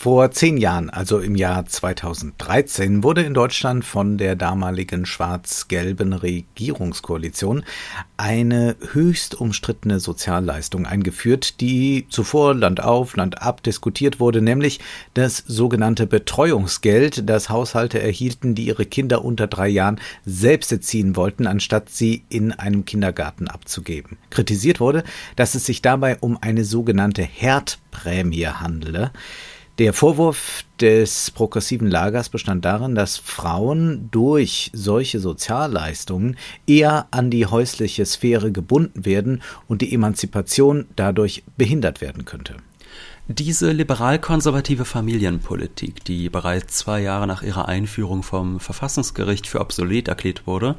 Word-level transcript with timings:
Vor 0.00 0.30
zehn 0.30 0.58
Jahren, 0.58 0.90
also 0.90 1.18
im 1.18 1.34
Jahr 1.34 1.66
2013, 1.66 3.02
wurde 3.02 3.22
in 3.22 3.34
Deutschland 3.34 3.84
von 3.84 4.16
der 4.16 4.36
damaligen 4.36 5.06
schwarz-gelben 5.06 6.12
Regierungskoalition 6.12 7.64
eine 8.16 8.76
höchst 8.92 9.34
umstrittene 9.34 9.98
Sozialleistung 9.98 10.86
eingeführt, 10.86 11.60
die 11.60 12.06
zuvor 12.10 12.54
Land 12.54 12.80
auf, 12.80 13.16
Land 13.16 13.42
ab 13.42 13.60
diskutiert 13.64 14.20
wurde, 14.20 14.40
nämlich 14.40 14.78
das 15.14 15.38
sogenannte 15.48 16.06
Betreuungsgeld, 16.06 17.28
das 17.28 17.48
Haushalte 17.48 18.00
erhielten, 18.00 18.54
die 18.54 18.66
ihre 18.68 18.86
Kinder 18.86 19.24
unter 19.24 19.48
drei 19.48 19.66
Jahren 19.66 20.00
selbst 20.24 20.70
erziehen 20.70 21.16
wollten, 21.16 21.48
anstatt 21.48 21.90
sie 21.90 22.22
in 22.28 22.52
einem 22.52 22.84
Kindergarten 22.84 23.48
abzugeben. 23.48 24.16
Kritisiert 24.30 24.78
wurde, 24.78 25.02
dass 25.34 25.56
es 25.56 25.66
sich 25.66 25.82
dabei 25.82 26.18
um 26.20 26.38
eine 26.40 26.62
sogenannte 26.62 27.22
Herdprämie 27.22 28.46
handele. 28.46 29.10
Der 29.78 29.92
Vorwurf 29.92 30.64
des 30.80 31.30
progressiven 31.30 31.88
Lagers 31.88 32.30
bestand 32.30 32.64
darin, 32.64 32.96
dass 32.96 33.16
Frauen 33.16 34.08
durch 34.10 34.72
solche 34.72 35.20
Sozialleistungen 35.20 36.36
eher 36.66 37.06
an 37.12 37.30
die 37.30 37.46
häusliche 37.46 38.04
Sphäre 38.04 38.50
gebunden 38.50 39.04
werden 39.04 39.40
und 39.68 39.80
die 39.80 39.94
Emanzipation 39.94 40.86
dadurch 40.96 41.44
behindert 41.56 42.00
werden 42.00 42.24
könnte. 42.24 42.56
Diese 43.30 43.72
liberal-konservative 43.72 44.86
Familienpolitik, 44.86 46.02
die 46.02 46.30
bereits 46.30 46.78
zwei 46.78 47.02
Jahre 47.02 47.26
nach 47.26 47.42
ihrer 47.42 47.68
Einführung 47.68 48.22
vom 48.22 48.58
Verfassungsgericht 48.58 49.46
für 49.46 49.60
obsolet 49.60 50.08
erklärt 50.08 50.46
wurde, 50.46 50.76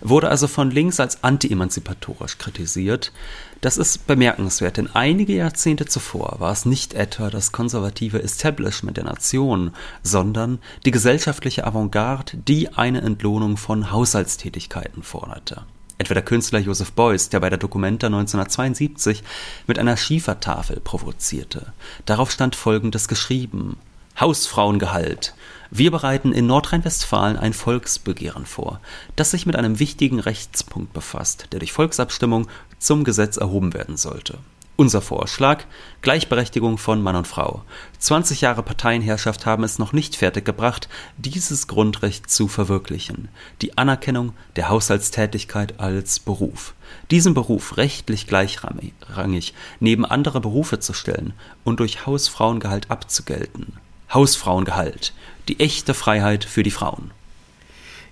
wurde 0.00 0.28
also 0.28 0.48
von 0.48 0.72
links 0.72 0.98
als 0.98 1.22
anti-emanzipatorisch 1.22 2.38
kritisiert. 2.38 3.12
Das 3.60 3.76
ist 3.76 4.08
bemerkenswert, 4.08 4.78
denn 4.78 4.92
einige 4.92 5.36
Jahrzehnte 5.36 5.86
zuvor 5.86 6.40
war 6.40 6.50
es 6.50 6.66
nicht 6.66 6.92
etwa 6.92 7.30
das 7.30 7.52
konservative 7.52 8.20
Establishment 8.20 8.96
der 8.96 9.04
Nation, 9.04 9.70
sondern 10.02 10.58
die 10.84 10.90
gesellschaftliche 10.90 11.64
Avantgarde, 11.64 12.36
die 12.36 12.74
eine 12.74 13.02
Entlohnung 13.02 13.56
von 13.56 13.92
Haushaltstätigkeiten 13.92 15.04
forderte 15.04 15.66
etwa 16.02 16.14
der 16.14 16.22
Künstler 16.22 16.58
Joseph 16.58 16.92
Beuys, 16.92 17.30
der 17.30 17.40
bei 17.40 17.48
der 17.48 17.58
Documenta 17.58 18.08
1972 18.08 19.22
mit 19.66 19.78
einer 19.78 19.96
Schiefertafel 19.96 20.80
provozierte. 20.80 21.72
Darauf 22.04 22.30
stand 22.30 22.54
folgendes 22.56 23.08
geschrieben: 23.08 23.78
Hausfrauengehalt. 24.20 25.34
Wir 25.70 25.90
bereiten 25.90 26.32
in 26.32 26.46
Nordrhein-Westfalen 26.46 27.38
ein 27.38 27.54
Volksbegehren 27.54 28.44
vor, 28.44 28.80
das 29.16 29.30
sich 29.30 29.46
mit 29.46 29.56
einem 29.56 29.78
wichtigen 29.78 30.20
Rechtspunkt 30.20 30.92
befasst, 30.92 31.46
der 31.52 31.60
durch 31.60 31.72
Volksabstimmung 31.72 32.46
zum 32.78 33.04
Gesetz 33.04 33.38
erhoben 33.38 33.72
werden 33.72 33.96
sollte. 33.96 34.38
Unser 34.76 35.02
Vorschlag 35.02 35.64
Gleichberechtigung 36.00 36.78
von 36.78 37.02
Mann 37.02 37.14
und 37.14 37.26
Frau. 37.26 37.62
20 37.98 38.40
Jahre 38.40 38.62
Parteienherrschaft 38.62 39.44
haben 39.44 39.64
es 39.64 39.78
noch 39.78 39.92
nicht 39.92 40.16
fertiggebracht, 40.16 40.88
dieses 41.18 41.68
Grundrecht 41.68 42.30
zu 42.30 42.48
verwirklichen. 42.48 43.28
Die 43.60 43.76
Anerkennung 43.76 44.32
der 44.56 44.70
Haushaltstätigkeit 44.70 45.78
als 45.78 46.20
Beruf. 46.20 46.72
Diesen 47.10 47.34
Beruf 47.34 47.76
rechtlich 47.76 48.26
gleichrangig 48.26 49.54
neben 49.78 50.06
andere 50.06 50.40
Berufe 50.40 50.80
zu 50.80 50.94
stellen 50.94 51.34
und 51.64 51.78
durch 51.78 52.06
Hausfrauengehalt 52.06 52.90
abzugelten. 52.90 53.74
Hausfrauengehalt. 54.12 55.12
Die 55.48 55.60
echte 55.60 55.92
Freiheit 55.92 56.44
für 56.44 56.62
die 56.62 56.70
Frauen. 56.70 57.10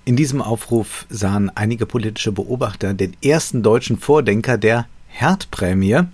In 0.04 0.16
diesem 0.16 0.42
Aufruf 0.42 1.06
sahen 1.08 1.50
einige 1.54 1.86
politische 1.86 2.32
Beobachter 2.32 2.92
den 2.92 3.16
ersten 3.22 3.62
deutschen 3.62 3.98
Vordenker 3.98 4.58
der 4.58 4.86
Herdprämie. 5.10 6.04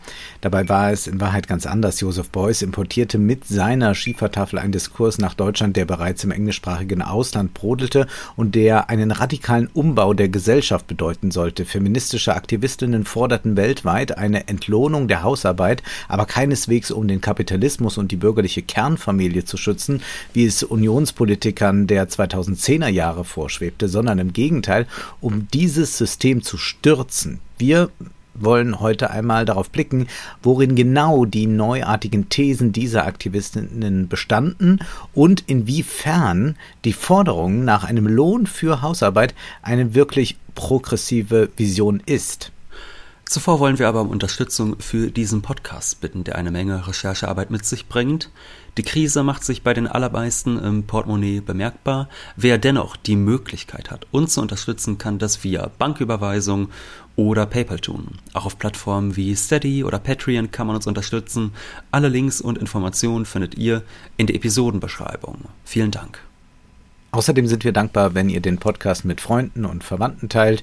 Dabei 0.40 0.68
war 0.68 0.90
es 0.90 1.06
in 1.06 1.20
Wahrheit 1.20 1.46
ganz 1.48 1.66
anders. 1.66 2.00
Joseph 2.00 2.30
Beuys 2.30 2.62
importierte 2.62 3.18
mit 3.18 3.46
seiner 3.46 3.94
Schiefertafel 3.94 4.58
einen 4.58 4.72
Diskurs 4.72 5.18
nach 5.18 5.34
Deutschland, 5.34 5.76
der 5.76 5.84
bereits 5.84 6.24
im 6.24 6.30
englischsprachigen 6.30 7.02
Ausland 7.02 7.54
brodelte 7.54 8.06
und 8.36 8.54
der 8.54 8.90
einen 8.90 9.10
radikalen 9.10 9.68
Umbau 9.68 10.14
der 10.14 10.28
Gesellschaft 10.28 10.86
bedeuten 10.86 11.30
sollte. 11.30 11.64
Feministische 11.64 12.34
Aktivistinnen 12.34 13.04
forderten 13.04 13.56
weltweit 13.56 14.18
eine 14.18 14.48
Entlohnung 14.48 15.08
der 15.08 15.22
Hausarbeit, 15.22 15.82
aber 16.08 16.26
keineswegs 16.26 16.90
um 16.90 17.06
den 17.06 17.20
Kapitalismus 17.20 17.98
und 17.98 18.10
die 18.10 18.16
bürgerliche 18.16 18.62
Kernfamilie 18.62 19.44
zu 19.44 19.56
schützen, 19.56 20.02
wie 20.32 20.46
es 20.46 20.62
Unionspolitikern 20.62 21.86
der 21.86 22.08
2010er 22.08 22.88
Jahre 22.88 23.24
vorschwebte, 23.24 23.88
sondern 23.88 24.18
im 24.18 24.32
Gegenteil, 24.32 24.86
um 25.20 25.48
dieses 25.52 25.98
System 25.98 26.42
zu 26.42 26.56
stürzen. 26.56 27.40
Wir 27.58 27.90
wollen 28.38 28.80
heute 28.80 29.10
einmal 29.10 29.44
darauf 29.44 29.70
blicken, 29.70 30.06
worin 30.42 30.74
genau 30.74 31.24
die 31.24 31.46
neuartigen 31.46 32.28
Thesen 32.28 32.72
dieser 32.72 33.06
Aktivistinnen 33.06 34.08
bestanden 34.08 34.80
und 35.14 35.44
inwiefern 35.46 36.56
die 36.84 36.92
Forderung 36.92 37.64
nach 37.64 37.84
einem 37.84 38.06
Lohn 38.06 38.46
für 38.46 38.82
Hausarbeit 38.82 39.34
eine 39.62 39.94
wirklich 39.94 40.36
progressive 40.54 41.50
Vision 41.56 42.02
ist. 42.04 42.52
Zuvor 43.28 43.58
wollen 43.58 43.80
wir 43.80 43.88
aber 43.88 44.02
um 44.02 44.10
Unterstützung 44.10 44.78
für 44.78 45.10
diesen 45.10 45.42
Podcast 45.42 46.00
bitten, 46.00 46.22
der 46.22 46.36
eine 46.36 46.52
Menge 46.52 46.86
Recherchearbeit 46.86 47.50
mit 47.50 47.66
sich 47.66 47.88
bringt. 47.88 48.30
Die 48.78 48.84
Krise 48.84 49.24
macht 49.24 49.42
sich 49.42 49.64
bei 49.64 49.74
den 49.74 49.88
allermeisten 49.88 50.56
im 50.58 50.84
Portemonnaie 50.84 51.40
bemerkbar. 51.40 52.08
Wer 52.36 52.56
dennoch 52.56 52.94
die 52.94 53.16
Möglichkeit 53.16 53.90
hat, 53.90 54.06
uns 54.12 54.34
zu 54.34 54.40
unterstützen, 54.40 54.98
kann 54.98 55.18
das 55.18 55.42
via 55.42 55.68
Banküberweisung 55.76 56.68
oder 57.16 57.46
PayPal 57.46 57.80
tun. 57.80 58.18
Auch 58.34 58.46
auf 58.46 58.58
Plattformen 58.58 59.16
wie 59.16 59.34
Steady 59.34 59.82
oder 59.82 59.98
Patreon 59.98 60.50
kann 60.50 60.66
man 60.66 60.76
uns 60.76 60.86
unterstützen. 60.86 61.52
Alle 61.90 62.08
Links 62.08 62.40
und 62.40 62.58
Informationen 62.58 63.24
findet 63.24 63.56
ihr 63.56 63.82
in 64.16 64.26
der 64.26 64.36
Episodenbeschreibung. 64.36 65.38
Vielen 65.64 65.90
Dank. 65.90 66.20
Außerdem 67.12 67.46
sind 67.46 67.64
wir 67.64 67.72
dankbar, 67.72 68.14
wenn 68.14 68.28
ihr 68.28 68.40
den 68.40 68.58
Podcast 68.58 69.06
mit 69.06 69.22
Freunden 69.22 69.64
und 69.64 69.82
Verwandten 69.82 70.28
teilt. 70.28 70.62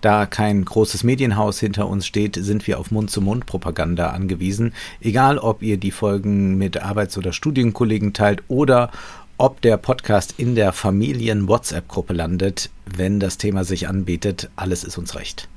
Da 0.00 0.24
kein 0.24 0.64
großes 0.64 1.04
Medienhaus 1.04 1.60
hinter 1.60 1.86
uns 1.86 2.06
steht, 2.06 2.36
sind 2.36 2.66
wir 2.66 2.78
auf 2.78 2.90
Mund-zu-Mund-Propaganda 2.90 4.08
angewiesen. 4.08 4.72
Egal, 5.02 5.36
ob 5.36 5.62
ihr 5.62 5.76
die 5.76 5.90
Folgen 5.90 6.56
mit 6.56 6.82
Arbeits- 6.82 7.18
oder 7.18 7.34
Studienkollegen 7.34 8.14
teilt 8.14 8.42
oder 8.48 8.90
ob 9.36 9.60
der 9.60 9.76
Podcast 9.76 10.34
in 10.38 10.54
der 10.54 10.72
Familien-WhatsApp-Gruppe 10.72 12.14
landet, 12.14 12.70
wenn 12.86 13.20
das 13.20 13.36
Thema 13.36 13.64
sich 13.64 13.88
anbietet, 13.88 14.48
alles 14.56 14.84
ist 14.84 14.96
uns 14.96 15.14
recht. 15.14 15.48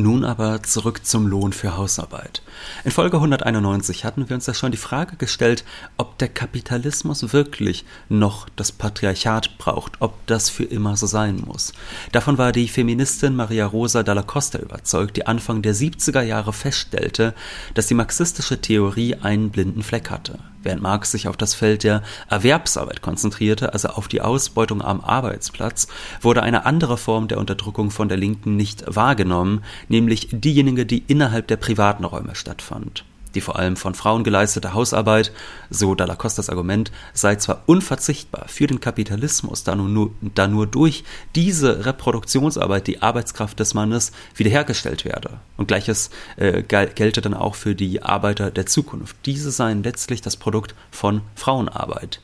Nun 0.00 0.24
aber 0.24 0.62
zurück 0.62 1.04
zum 1.04 1.26
Lohn 1.26 1.52
für 1.52 1.76
Hausarbeit. 1.76 2.40
In 2.84 2.90
Folge 2.90 3.18
191 3.18 4.06
hatten 4.06 4.30
wir 4.30 4.34
uns 4.34 4.46
ja 4.46 4.54
schon 4.54 4.72
die 4.72 4.78
Frage 4.78 5.16
gestellt, 5.16 5.62
ob 5.98 6.16
der 6.16 6.28
Kapitalismus 6.28 7.34
wirklich 7.34 7.84
noch 8.08 8.48
das 8.56 8.72
Patriarchat 8.72 9.58
braucht, 9.58 10.00
ob 10.00 10.26
das 10.26 10.48
für 10.48 10.64
immer 10.64 10.96
so 10.96 11.06
sein 11.06 11.42
muss. 11.46 11.74
Davon 12.12 12.38
war 12.38 12.52
die 12.52 12.68
Feministin 12.68 13.36
Maria 13.36 13.66
Rosa 13.66 14.02
Dalla 14.02 14.22
Costa 14.22 14.58
überzeugt, 14.58 15.18
die 15.18 15.26
Anfang 15.26 15.60
der 15.60 15.74
70er 15.74 16.22
Jahre 16.22 16.54
feststellte, 16.54 17.34
dass 17.74 17.86
die 17.86 17.94
marxistische 17.94 18.58
Theorie 18.58 19.16
einen 19.16 19.50
blinden 19.50 19.82
Fleck 19.82 20.10
hatte. 20.10 20.38
Während 20.62 20.82
Marx 20.82 21.10
sich 21.12 21.26
auf 21.26 21.38
das 21.38 21.54
Feld 21.54 21.84
der 21.84 22.02
Erwerbsarbeit 22.28 23.00
konzentrierte, 23.00 23.72
also 23.72 23.88
auf 23.88 24.08
die 24.08 24.20
Ausbeutung 24.20 24.82
am 24.82 25.00
Arbeitsplatz, 25.00 25.88
wurde 26.20 26.42
eine 26.42 26.66
andere 26.66 26.98
Form 26.98 27.28
der 27.28 27.38
Unterdrückung 27.38 27.90
von 27.90 28.08
der 28.08 28.18
Linken 28.18 28.56
nicht 28.56 28.84
wahrgenommen, 28.86 29.62
nämlich 29.90 30.28
diejenige, 30.30 30.86
die 30.86 31.02
innerhalb 31.06 31.48
der 31.48 31.56
privaten 31.56 32.04
Räume 32.04 32.34
stattfand. 32.34 33.04
Die 33.34 33.40
vor 33.40 33.56
allem 33.56 33.76
von 33.76 33.94
Frauen 33.94 34.24
geleistete 34.24 34.74
Hausarbeit, 34.74 35.32
so 35.68 35.94
Dalla 35.94 36.16
Costas 36.16 36.50
Argument, 36.50 36.90
sei 37.12 37.36
zwar 37.36 37.62
unverzichtbar 37.66 38.46
für 38.48 38.66
den 38.66 38.80
Kapitalismus, 38.80 39.62
da 39.62 39.76
nur, 39.76 40.12
da 40.34 40.48
nur 40.48 40.66
durch 40.66 41.04
diese 41.36 41.86
Reproduktionsarbeit 41.86 42.86
die 42.86 43.02
Arbeitskraft 43.02 43.60
des 43.60 43.74
Mannes 43.74 44.10
wiederhergestellt 44.34 45.04
werde. 45.04 45.38
Und 45.56 45.68
gleiches 45.68 46.10
äh, 46.36 46.62
gelte 46.62 47.20
dann 47.20 47.34
auch 47.34 47.54
für 47.54 47.74
die 47.76 48.02
Arbeiter 48.02 48.50
der 48.50 48.66
Zukunft. 48.66 49.16
Diese 49.26 49.52
seien 49.52 49.84
letztlich 49.84 50.20
das 50.22 50.36
Produkt 50.36 50.74
von 50.90 51.20
Frauenarbeit. 51.36 52.20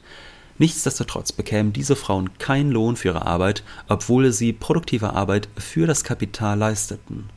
Nichtsdestotrotz 0.59 1.33
bekämen 1.33 1.73
diese 1.73 1.97
Frauen 1.97 2.39
keinen 2.39 2.73
Lohn 2.73 2.97
für 2.97 3.09
ihre 3.09 3.27
Arbeit, 3.27 3.63
obwohl 3.89 4.33
sie 4.33 4.53
produktive 4.53 5.13
Arbeit 5.13 5.49
für 5.57 5.87
das 5.87 6.03
Kapital 6.03 6.59
leisteten. 6.59 7.29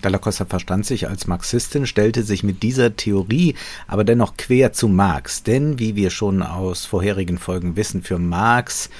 Dalla 0.00 0.18
Costa 0.18 0.44
verstand 0.44 0.86
sich 0.86 1.08
als 1.08 1.26
Marxistin, 1.26 1.86
stellte 1.86 2.22
sich 2.22 2.42
mit 2.42 2.62
dieser 2.62 2.96
Theorie 2.96 3.54
aber 3.86 4.04
dennoch 4.04 4.36
quer 4.36 4.72
zu 4.72 4.88
Marx. 4.88 5.42
Denn, 5.42 5.78
wie 5.78 5.96
wir 5.96 6.10
schon 6.10 6.42
aus 6.42 6.84
vorherigen 6.84 7.38
Folgen 7.38 7.76
wissen, 7.76 8.02
für 8.02 8.18
Marx 8.18 8.90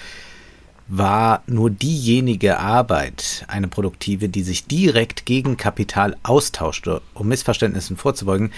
war 0.88 1.42
nur 1.46 1.70
diejenige 1.70 2.58
Arbeit 2.58 3.44
eine 3.46 3.68
produktive, 3.68 4.28
die 4.28 4.42
sich 4.42 4.66
direkt 4.66 5.26
gegen 5.26 5.58
Kapital 5.58 6.16
austauschte. 6.22 7.02
Um 7.12 7.28
Missverständnissen 7.28 7.96
vorzubeugen, 7.98 8.52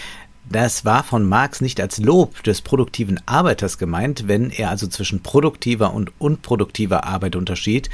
Das 0.52 0.85
war 0.85 1.05
von 1.05 1.29
Marx 1.29 1.61
nicht 1.61 1.81
als 1.81 1.99
Lob 1.99 2.43
des 2.43 2.61
produktiven 2.61 3.20
Arbeiters 3.25 3.79
gemeint, 3.79 4.26
wenn 4.26 4.50
er 4.50 4.70
also 4.70 4.88
zwischen 4.88 5.23
produktiver 5.23 5.94
und 5.94 6.11
unproduktiver 6.19 7.05
Arbeit 7.05 7.37
unterschied, 7.37 7.88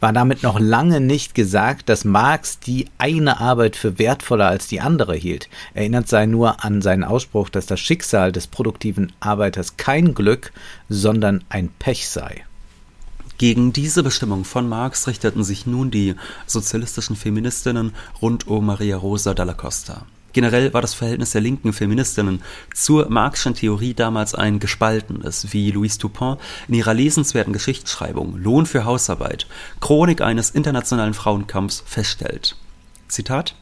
war 0.00 0.12
damit 0.12 0.42
noch 0.42 0.58
lange 0.58 1.00
nicht 1.00 1.36
gesagt, 1.36 1.88
dass 1.88 2.04
Marx 2.04 2.58
die 2.58 2.86
eine 2.98 3.38
Arbeit 3.38 3.76
für 3.76 4.00
wertvoller 4.00 4.48
als 4.48 4.66
die 4.66 4.80
andere 4.80 5.14
hielt. 5.14 5.48
Erinnert 5.72 6.08
sei 6.08 6.26
nur 6.26 6.64
an 6.64 6.82
seinen 6.82 7.04
Ausspruch, 7.04 7.48
dass 7.48 7.66
das 7.66 7.78
Schicksal 7.78 8.32
des 8.32 8.48
produktiven 8.48 9.12
Arbeiters 9.20 9.76
kein 9.76 10.12
Glück, 10.12 10.52
sondern 10.88 11.44
ein 11.48 11.68
Pech 11.78 12.08
sei. 12.08 12.44
Gegen 13.38 13.72
diese 13.72 14.02
Bestimmung 14.02 14.44
von 14.44 14.68
Marx 14.68 15.06
richteten 15.06 15.44
sich 15.44 15.64
nun 15.64 15.92
die 15.92 16.16
sozialistischen 16.46 17.14
Feministinnen 17.14 17.94
rund 18.20 18.48
um 18.48 18.66
Maria 18.66 18.96
Rosa 18.96 19.32
dalla 19.32 19.54
Costa. 19.54 20.06
Generell 20.32 20.72
war 20.72 20.80
das 20.80 20.94
Verhältnis 20.94 21.30
der 21.32 21.40
linken 21.40 21.72
Feministinnen 21.72 22.42
zur 22.74 23.08
Marxischen 23.08 23.54
Theorie 23.54 23.94
damals 23.94 24.34
ein 24.34 24.58
gespaltenes, 24.58 25.52
wie 25.52 25.70
Louise 25.70 25.98
Dupont 25.98 26.40
in 26.68 26.74
ihrer 26.74 26.94
lesenswerten 26.94 27.52
Geschichtsschreibung 27.52 28.36
Lohn 28.36 28.66
für 28.66 28.84
Hausarbeit, 28.84 29.46
Chronik 29.80 30.20
eines 30.20 30.50
internationalen 30.50 31.14
Frauenkampfs 31.14 31.82
feststellt. 31.86 32.56
Zitat 33.08 33.54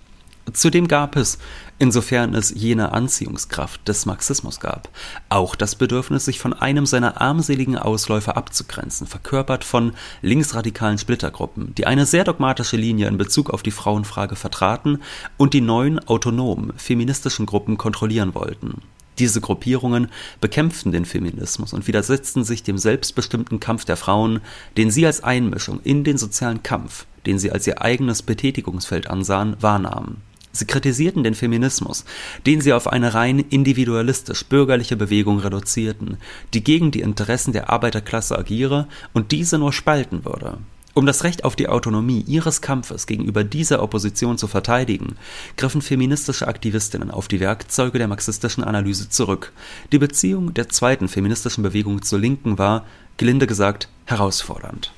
Zudem 0.53 0.89
gab 0.89 1.17
es, 1.17 1.39
insofern 1.79 2.35
es 2.35 2.51
jene 2.55 2.93
Anziehungskraft 2.93 3.87
des 3.89 4.07
Marxismus 4.07 4.61
gab, 4.61 4.89
auch 5.29 5.55
das 5.55 5.75
Bedürfnis, 5.75 6.25
sich 6.25 6.39
von 6.39 6.53
einem 6.53 6.87
seiner 6.87 7.21
armseligen 7.21 7.77
Ausläufer 7.77 8.37
abzugrenzen, 8.37 9.07
verkörpert 9.07 9.65
von 9.65 9.93
linksradikalen 10.23 10.99
Splittergruppen, 10.99 11.75
die 11.75 11.87
eine 11.87 12.07
sehr 12.07 12.25
dogmatische 12.25 12.77
Linie 12.77 13.09
in 13.09 13.19
Bezug 13.19 13.51
auf 13.51 13.63
die 13.63 13.71
Frauenfrage 13.71 14.37
vertraten 14.37 15.01
und 15.37 15.55
die 15.55 15.61
neuen 15.61 15.99
autonomen 16.09 16.73
feministischen 16.77 17.47
Gruppen 17.47 17.77
kontrollieren 17.77 18.35
wollten. 18.35 18.83
Diese 19.19 19.41
Gruppierungen 19.41 20.09
bekämpften 20.41 20.93
den 20.93 21.05
Feminismus 21.05 21.73
und 21.73 21.89
widersetzten 21.89 22.45
sich 22.45 22.63
dem 22.63 22.79
selbstbestimmten 22.79 23.59
Kampf 23.59 23.85
der 23.85 23.97
Frauen, 23.97 24.41
den 24.77 24.93
sie 24.93 25.05
als 25.07 25.25
Einmischung 25.25 25.81
in 25.83 26.05
den 26.05 26.19
sozialen 26.19 26.63
Kampf, 26.63 27.07
den 27.27 27.39
sie 27.39 27.51
als 27.51 27.67
ihr 27.67 27.83
eigenes 27.83 28.23
Betätigungsfeld 28.23 29.11
ansahen, 29.11 29.57
wahrnahmen. 29.61 30.23
Sie 30.53 30.67
kritisierten 30.67 31.25
den 31.25 31.35
Feminismus, 31.35 32.05
den 32.47 32.61
sie 32.61 32.73
auf 32.73 32.89
eine 32.89 33.15
rein 33.15 33.39
individualistisch-bürgerliche 33.39 34.97
Bewegung 34.97 35.39
reduzierten, 35.39 36.17
die 36.55 36.65
gegen 36.65 36.91
die 36.91 37.01
Interessen 37.01 37.53
der 37.53 37.71
Arbeiterklasse 37.71 38.39
agiere 38.39 38.89
und 39.13 39.33
diese 39.33 39.59
nur 39.59 39.73
spalten 39.73 40.25
würde. 40.25 40.59
Um 40.99 41.07
das 41.07 41.23
Recht 41.23 41.45
auf 41.45 41.55
die 41.55 41.69
Autonomie 41.69 42.25
ihres 42.27 42.61
Kampfes 42.61 43.07
gegenüber 43.07 43.45
dieser 43.45 43.85
Opposition 43.85 44.37
zu 44.37 44.49
verteidigen, 44.49 45.15
griffen 45.57 45.81
feministische 45.81 46.49
Aktivistinnen 46.49 47.13
auf 47.13 47.29
die 47.29 47.39
Werkzeuge 47.39 47.99
der 47.99 48.09
marxistischen 48.09 48.65
Analyse 48.65 49.09
zurück. 49.09 49.53
Die 49.93 49.99
Beziehung 50.01 50.55
der 50.55 50.71
zweiten 50.71 51.07
feministischen 51.07 51.63
Bewegung 51.63 52.03
zur 52.03 52.19
Linken 52.19 52.59
war, 52.59 52.85
gelinde 53.17 53.47
gesagt, 53.47 53.89
herausfordernd. 54.07 54.93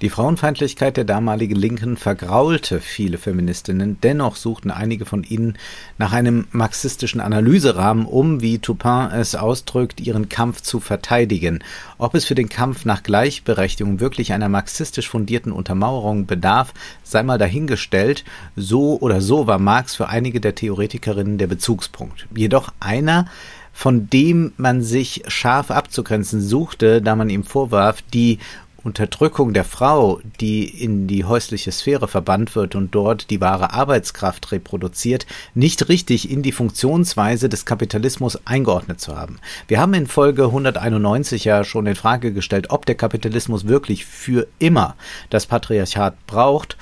Die 0.00 0.10
Frauenfeindlichkeit 0.10 0.96
der 0.96 1.04
damaligen 1.04 1.54
Linken 1.54 1.96
vergraulte 1.96 2.80
viele 2.80 3.16
Feministinnen, 3.16 3.98
dennoch 4.02 4.34
suchten 4.34 4.72
einige 4.72 5.06
von 5.06 5.22
ihnen 5.22 5.56
nach 5.98 6.12
einem 6.12 6.48
marxistischen 6.50 7.20
Analyserahmen, 7.20 8.04
um, 8.04 8.40
wie 8.40 8.58
Toupin 8.58 9.10
es 9.12 9.36
ausdrückt, 9.36 10.00
ihren 10.00 10.28
Kampf 10.28 10.62
zu 10.62 10.80
verteidigen. 10.80 11.62
Ob 11.96 12.16
es 12.16 12.24
für 12.24 12.34
den 12.34 12.48
Kampf 12.48 12.84
nach 12.84 13.04
Gleichberechtigung 13.04 14.00
wirklich 14.00 14.32
einer 14.32 14.48
marxistisch 14.48 15.08
fundierten 15.08 15.52
Untermauerung 15.52 16.26
bedarf, 16.26 16.74
sei 17.04 17.22
mal 17.22 17.38
dahingestellt. 17.38 18.24
So 18.56 18.98
oder 19.00 19.20
so 19.20 19.46
war 19.46 19.60
Marx 19.60 19.94
für 19.94 20.08
einige 20.08 20.40
der 20.40 20.56
Theoretikerinnen 20.56 21.38
der 21.38 21.46
Bezugspunkt. 21.46 22.26
Jedoch 22.34 22.72
einer, 22.80 23.26
von 23.72 24.08
dem 24.08 24.52
man 24.56 24.82
sich 24.82 25.24
scharf 25.26 25.70
abzugrenzen 25.70 26.40
suchte, 26.40 27.02
da 27.02 27.16
man 27.16 27.28
ihm 27.28 27.42
vorwarf, 27.42 28.02
die 28.12 28.38
Unterdrückung 28.84 29.54
der 29.54 29.64
Frau, 29.64 30.20
die 30.40 30.64
in 30.64 31.06
die 31.06 31.24
häusliche 31.24 31.72
Sphäre 31.72 32.06
verbannt 32.06 32.54
wird 32.54 32.74
und 32.74 32.94
dort 32.94 33.30
die 33.30 33.40
wahre 33.40 33.72
Arbeitskraft 33.72 34.52
reproduziert, 34.52 35.26
nicht 35.54 35.88
richtig 35.88 36.30
in 36.30 36.42
die 36.42 36.52
Funktionsweise 36.52 37.48
des 37.48 37.64
Kapitalismus 37.64 38.38
eingeordnet 38.46 39.00
zu 39.00 39.16
haben. 39.16 39.40
Wir 39.68 39.80
haben 39.80 39.94
in 39.94 40.06
Folge 40.06 40.44
191 40.44 41.44
ja 41.44 41.64
schon 41.64 41.86
in 41.86 41.94
Frage 41.96 42.32
gestellt, 42.32 42.70
ob 42.70 42.84
der 42.84 42.94
Kapitalismus 42.94 43.66
wirklich 43.66 44.04
für 44.04 44.46
immer 44.58 44.96
das 45.30 45.46
Patriarchat 45.46 46.26
braucht 46.26 46.76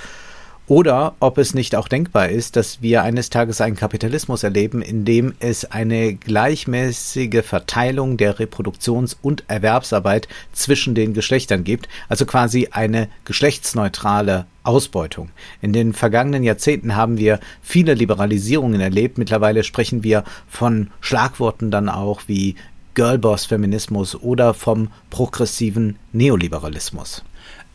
oder 0.73 1.17
ob 1.21 1.37
es 1.37 1.53
nicht 1.53 1.77
auch 1.77 1.87
denkbar 1.87 2.31
ist, 2.31 2.57
dass 2.57 2.81
wir 2.81 3.03
eines 3.03 3.29
Tages 3.29 3.61
einen 3.61 3.77
Kapitalismus 3.77 4.43
erleben, 4.43 4.81
in 4.81 5.05
dem 5.05 5.35
es 5.39 5.67
eine 5.67 6.15
gleichmäßige 6.15 7.45
Verteilung 7.45 8.17
der 8.17 8.39
Reproduktions- 8.39 9.15
und 9.21 9.45
Erwerbsarbeit 9.49 10.29
zwischen 10.55 10.95
den 10.95 11.13
Geschlechtern 11.13 11.65
gibt, 11.65 11.91
also 12.09 12.25
quasi 12.25 12.69
eine 12.71 13.09
geschlechtsneutrale 13.27 14.47
Ausbeutung. 14.63 15.29
In 15.61 15.75
den 15.75 15.93
vergangenen 15.93 16.43
Jahrzehnten 16.43 16.97
haben 16.97 17.19
wir 17.19 17.41
viele 17.61 17.93
Liberalisierungen 17.93 18.81
erlebt. 18.81 19.19
Mittlerweile 19.19 19.65
sprechen 19.65 20.03
wir 20.03 20.25
von 20.49 20.89
Schlagworten 21.03 21.71
dann 21.71 21.91
auch 21.91 22.23
wie 22.29 22.57
Girlboss-Feminismus 22.95 24.15
oder 24.15 24.55
vom 24.55 24.89
progressiven 25.11 25.99
Neoliberalismus. 26.15 27.25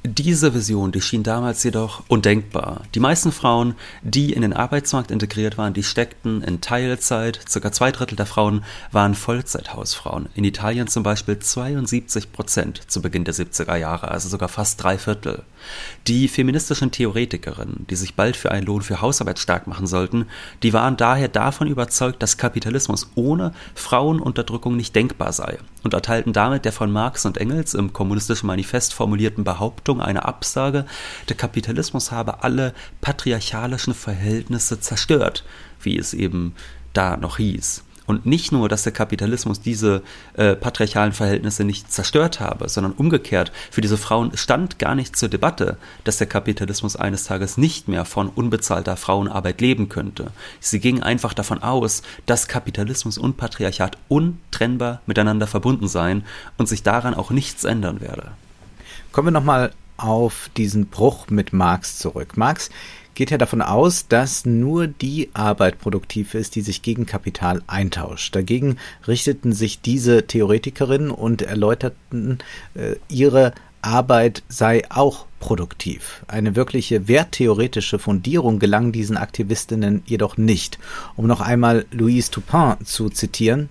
Diese 0.05 0.53
Vision, 0.53 0.93
die 0.93 1.01
schien 1.01 1.23
damals 1.23 1.63
jedoch 1.63 2.03
undenkbar. 2.07 2.83
Die 2.95 2.99
meisten 2.99 3.33
Frauen, 3.33 3.75
die 4.03 4.31
in 4.31 4.41
den 4.41 4.53
Arbeitsmarkt 4.53 5.11
integriert 5.11 5.57
waren, 5.57 5.73
die 5.73 5.83
steckten 5.83 6.41
in 6.43 6.61
Teilzeit. 6.61 7.41
Circa 7.49 7.71
zwei 7.73 7.91
Drittel 7.91 8.15
der 8.15 8.25
Frauen 8.25 8.63
waren 8.91 9.15
Vollzeithausfrauen. 9.15 10.29
In 10.33 10.45
Italien 10.45 10.87
zum 10.87 11.03
Beispiel 11.03 11.39
72 11.39 12.31
Prozent 12.31 12.89
zu 12.89 13.01
Beginn 13.01 13.25
der 13.25 13.33
70er 13.33 13.75
Jahre, 13.75 14.09
also 14.09 14.29
sogar 14.29 14.47
fast 14.47 14.81
drei 14.81 14.97
Viertel. 14.97 15.43
Die 16.07 16.29
feministischen 16.29 16.91
Theoretikerinnen, 16.91 17.85
die 17.89 17.95
sich 17.95 18.15
bald 18.15 18.37
für 18.37 18.51
einen 18.51 18.65
Lohn 18.65 18.83
für 18.83 19.01
Hausarbeit 19.01 19.39
stark 19.39 19.67
machen 19.67 19.87
sollten, 19.87 20.27
die 20.63 20.71
waren 20.71 20.95
daher 20.95 21.27
davon 21.27 21.67
überzeugt, 21.67 22.23
dass 22.23 22.37
Kapitalismus 22.37 23.11
ohne 23.15 23.51
Frauenunterdrückung 23.75 24.77
nicht 24.77 24.95
denkbar 24.95 25.33
sei 25.33 25.57
und 25.87 25.93
erteilten 25.93 26.33
damit 26.33 26.65
der 26.65 26.73
von 26.73 26.91
Marx 26.91 27.25
und 27.25 27.37
Engels 27.37 27.73
im 27.73 27.93
Kommunistischen 27.93 28.47
Manifest 28.47 28.93
formulierten 28.93 29.45
Behauptung 29.45 30.01
eine 30.01 30.25
Absage, 30.25 30.85
der 31.29 31.37
Kapitalismus 31.37 32.11
habe 32.11 32.43
alle 32.43 32.73
patriarchalischen 32.99 33.93
Verhältnisse 33.93 34.81
zerstört, 34.81 35.45
wie 35.81 35.97
es 35.97 36.13
eben 36.13 36.55
da 36.91 37.15
noch 37.15 37.37
hieß. 37.37 37.85
Und 38.07 38.25
nicht 38.25 38.53
nur, 38.53 38.69
dass 38.69 38.83
der 38.83 38.93
Kapitalismus 38.93 39.61
diese 39.61 40.01
äh, 40.33 40.55
patriarchalen 40.55 41.11
Verhältnisse 41.11 41.65
nicht 41.65 41.91
zerstört 41.91 42.39
habe, 42.39 42.69
sondern 42.69 42.93
umgekehrt, 42.93 43.51
für 43.69 43.81
diese 43.81 43.97
Frauen 43.97 44.35
stand 44.35 44.79
gar 44.79 44.95
nicht 44.95 45.17
zur 45.17 45.27
Debatte, 45.27 45.77
dass 46.05 46.17
der 46.17 46.27
Kapitalismus 46.27 46.95
eines 46.95 47.25
Tages 47.25 47.57
nicht 47.57 47.89
mehr 47.89 48.05
von 48.05 48.29
unbezahlter 48.29 48.95
Frauenarbeit 48.95 49.59
leben 49.59 49.89
könnte. 49.89 50.31
Sie 50.61 50.79
gingen 50.79 51.03
einfach 51.03 51.33
davon 51.33 51.61
aus, 51.61 52.01
dass 52.25 52.47
Kapitalismus 52.47 53.17
und 53.17 53.35
Patriarchat 53.35 53.97
untrennbar 54.07 55.01
miteinander 55.05 55.45
verbunden 55.45 55.89
seien 55.89 56.23
und 56.57 56.69
sich 56.69 56.83
daran 56.83 57.13
auch 57.13 57.29
nichts 57.29 57.65
ändern 57.65 57.99
werde. 57.99 58.31
Kommen 59.11 59.27
wir 59.27 59.31
nochmal 59.31 59.71
auf 59.97 60.49
diesen 60.55 60.87
Bruch 60.87 61.27
mit 61.29 61.53
Marx 61.53 61.97
zurück. 61.97 62.37
Marx 62.37 62.69
geht 63.17 63.31
ja 63.31 63.39
davon 63.39 63.63
aus, 63.63 64.07
dass 64.07 64.45
nur 64.45 64.85
die 64.85 65.29
Arbeit 65.33 65.79
produktiv 65.79 66.35
ist, 66.35 66.55
die 66.55 66.61
sich 66.61 66.83
gegen 66.83 67.07
Kapital 67.07 67.63
eintauscht. 67.65 68.35
Dagegen 68.35 68.77
richteten 69.07 69.53
sich 69.53 69.81
diese 69.81 70.27
Theoretikerinnen 70.27 71.09
und 71.09 71.41
erläuterten 71.41 72.37
äh, 72.75 72.95
ihre 73.09 73.53
Arbeit 73.81 74.43
sei 74.49 74.83
auch 74.89 75.25
produktiv. 75.39 76.23
Eine 76.27 76.55
wirkliche 76.55 77.07
werttheoretische 77.07 77.99
Fundierung 77.99 78.59
gelang 78.59 78.91
diesen 78.91 79.17
Aktivistinnen 79.17 80.01
jedoch 80.05 80.37
nicht. 80.37 80.79
Um 81.15 81.27
noch 81.27 81.41
einmal 81.41 81.85
Louise 81.91 82.31
Toupin 82.31 82.75
zu 82.85 83.09
zitieren, 83.09 83.69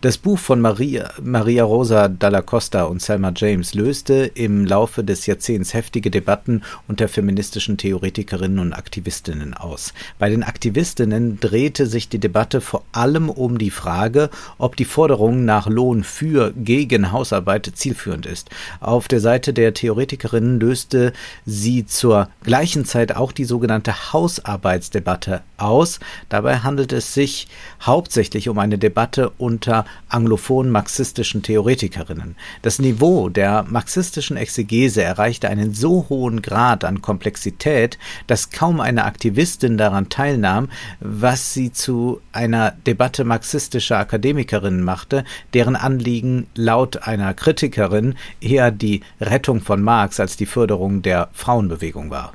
das 0.00 0.16
Buch 0.16 0.38
von 0.38 0.60
Maria, 0.60 1.10
Maria 1.20 1.64
Rosa 1.64 2.08
Dalla 2.08 2.40
Costa 2.40 2.84
und 2.84 3.02
Selma 3.02 3.32
James 3.34 3.74
löste 3.74 4.30
im 4.34 4.64
Laufe 4.64 5.02
des 5.02 5.26
Jahrzehnts 5.26 5.74
heftige 5.74 6.10
Debatten 6.10 6.62
unter 6.86 7.08
feministischen 7.08 7.76
Theoretikerinnen 7.78 8.60
und 8.60 8.72
Aktivistinnen 8.72 9.54
aus. 9.54 9.92
Bei 10.18 10.30
den 10.30 10.44
Aktivistinnen 10.44 11.40
drehte 11.40 11.86
sich 11.86 12.08
die 12.08 12.20
Debatte 12.20 12.60
vor 12.60 12.84
allem 12.92 13.28
um 13.28 13.58
die 13.58 13.70
Frage, 13.70 14.30
ob 14.56 14.76
die 14.76 14.84
Forderung 14.84 15.44
nach 15.44 15.66
Lohn 15.66 16.04
für 16.04 16.52
gegen 16.56 17.10
Hausarbeit 17.10 17.70
zielführend 17.74 18.26
ist. 18.26 18.50
Auf 18.80 19.08
der 19.08 19.20
Seite 19.20 19.52
der 19.52 19.74
Theoretikerinnen 19.74 20.60
löste 20.60 21.07
tragte 21.08 21.12
sie 21.46 21.86
zur 21.86 22.28
gleichen 22.42 22.84
Zeit 22.84 23.14
auch 23.16 23.32
die 23.32 23.44
sogenannte 23.44 24.12
Hausarbeitsdebatte 24.12 25.42
aus. 25.56 25.98
Dabei 26.28 26.58
handelt 26.58 26.92
es 26.92 27.14
sich 27.14 27.48
hauptsächlich 27.80 28.48
um 28.48 28.58
eine 28.58 28.78
Debatte 28.78 29.30
unter 29.38 29.84
anglophonen 30.08 30.70
marxistischen 30.70 31.42
Theoretikerinnen. 31.42 32.36
Das 32.62 32.78
Niveau 32.78 33.28
der 33.28 33.64
marxistischen 33.68 34.36
Exegese 34.36 35.02
erreichte 35.02 35.48
einen 35.48 35.74
so 35.74 36.06
hohen 36.08 36.42
Grad 36.42 36.84
an 36.84 37.02
Komplexität, 37.02 37.98
dass 38.26 38.50
kaum 38.50 38.80
eine 38.80 39.04
Aktivistin 39.04 39.78
daran 39.78 40.08
teilnahm, 40.08 40.68
was 41.00 41.54
sie 41.54 41.72
zu 41.72 42.20
einer 42.32 42.72
Debatte 42.86 43.24
marxistischer 43.24 43.98
Akademikerinnen 43.98 44.82
machte, 44.82 45.24
deren 45.54 45.76
Anliegen 45.76 46.46
laut 46.54 47.02
einer 47.02 47.34
Kritikerin 47.34 48.14
eher 48.40 48.70
die 48.70 49.02
Rettung 49.20 49.60
von 49.60 49.82
Marx 49.82 50.20
als 50.20 50.36
die 50.36 50.46
Förderung 50.46 50.97
der 51.02 51.28
Frauenbewegung 51.32 52.10
war. 52.10 52.32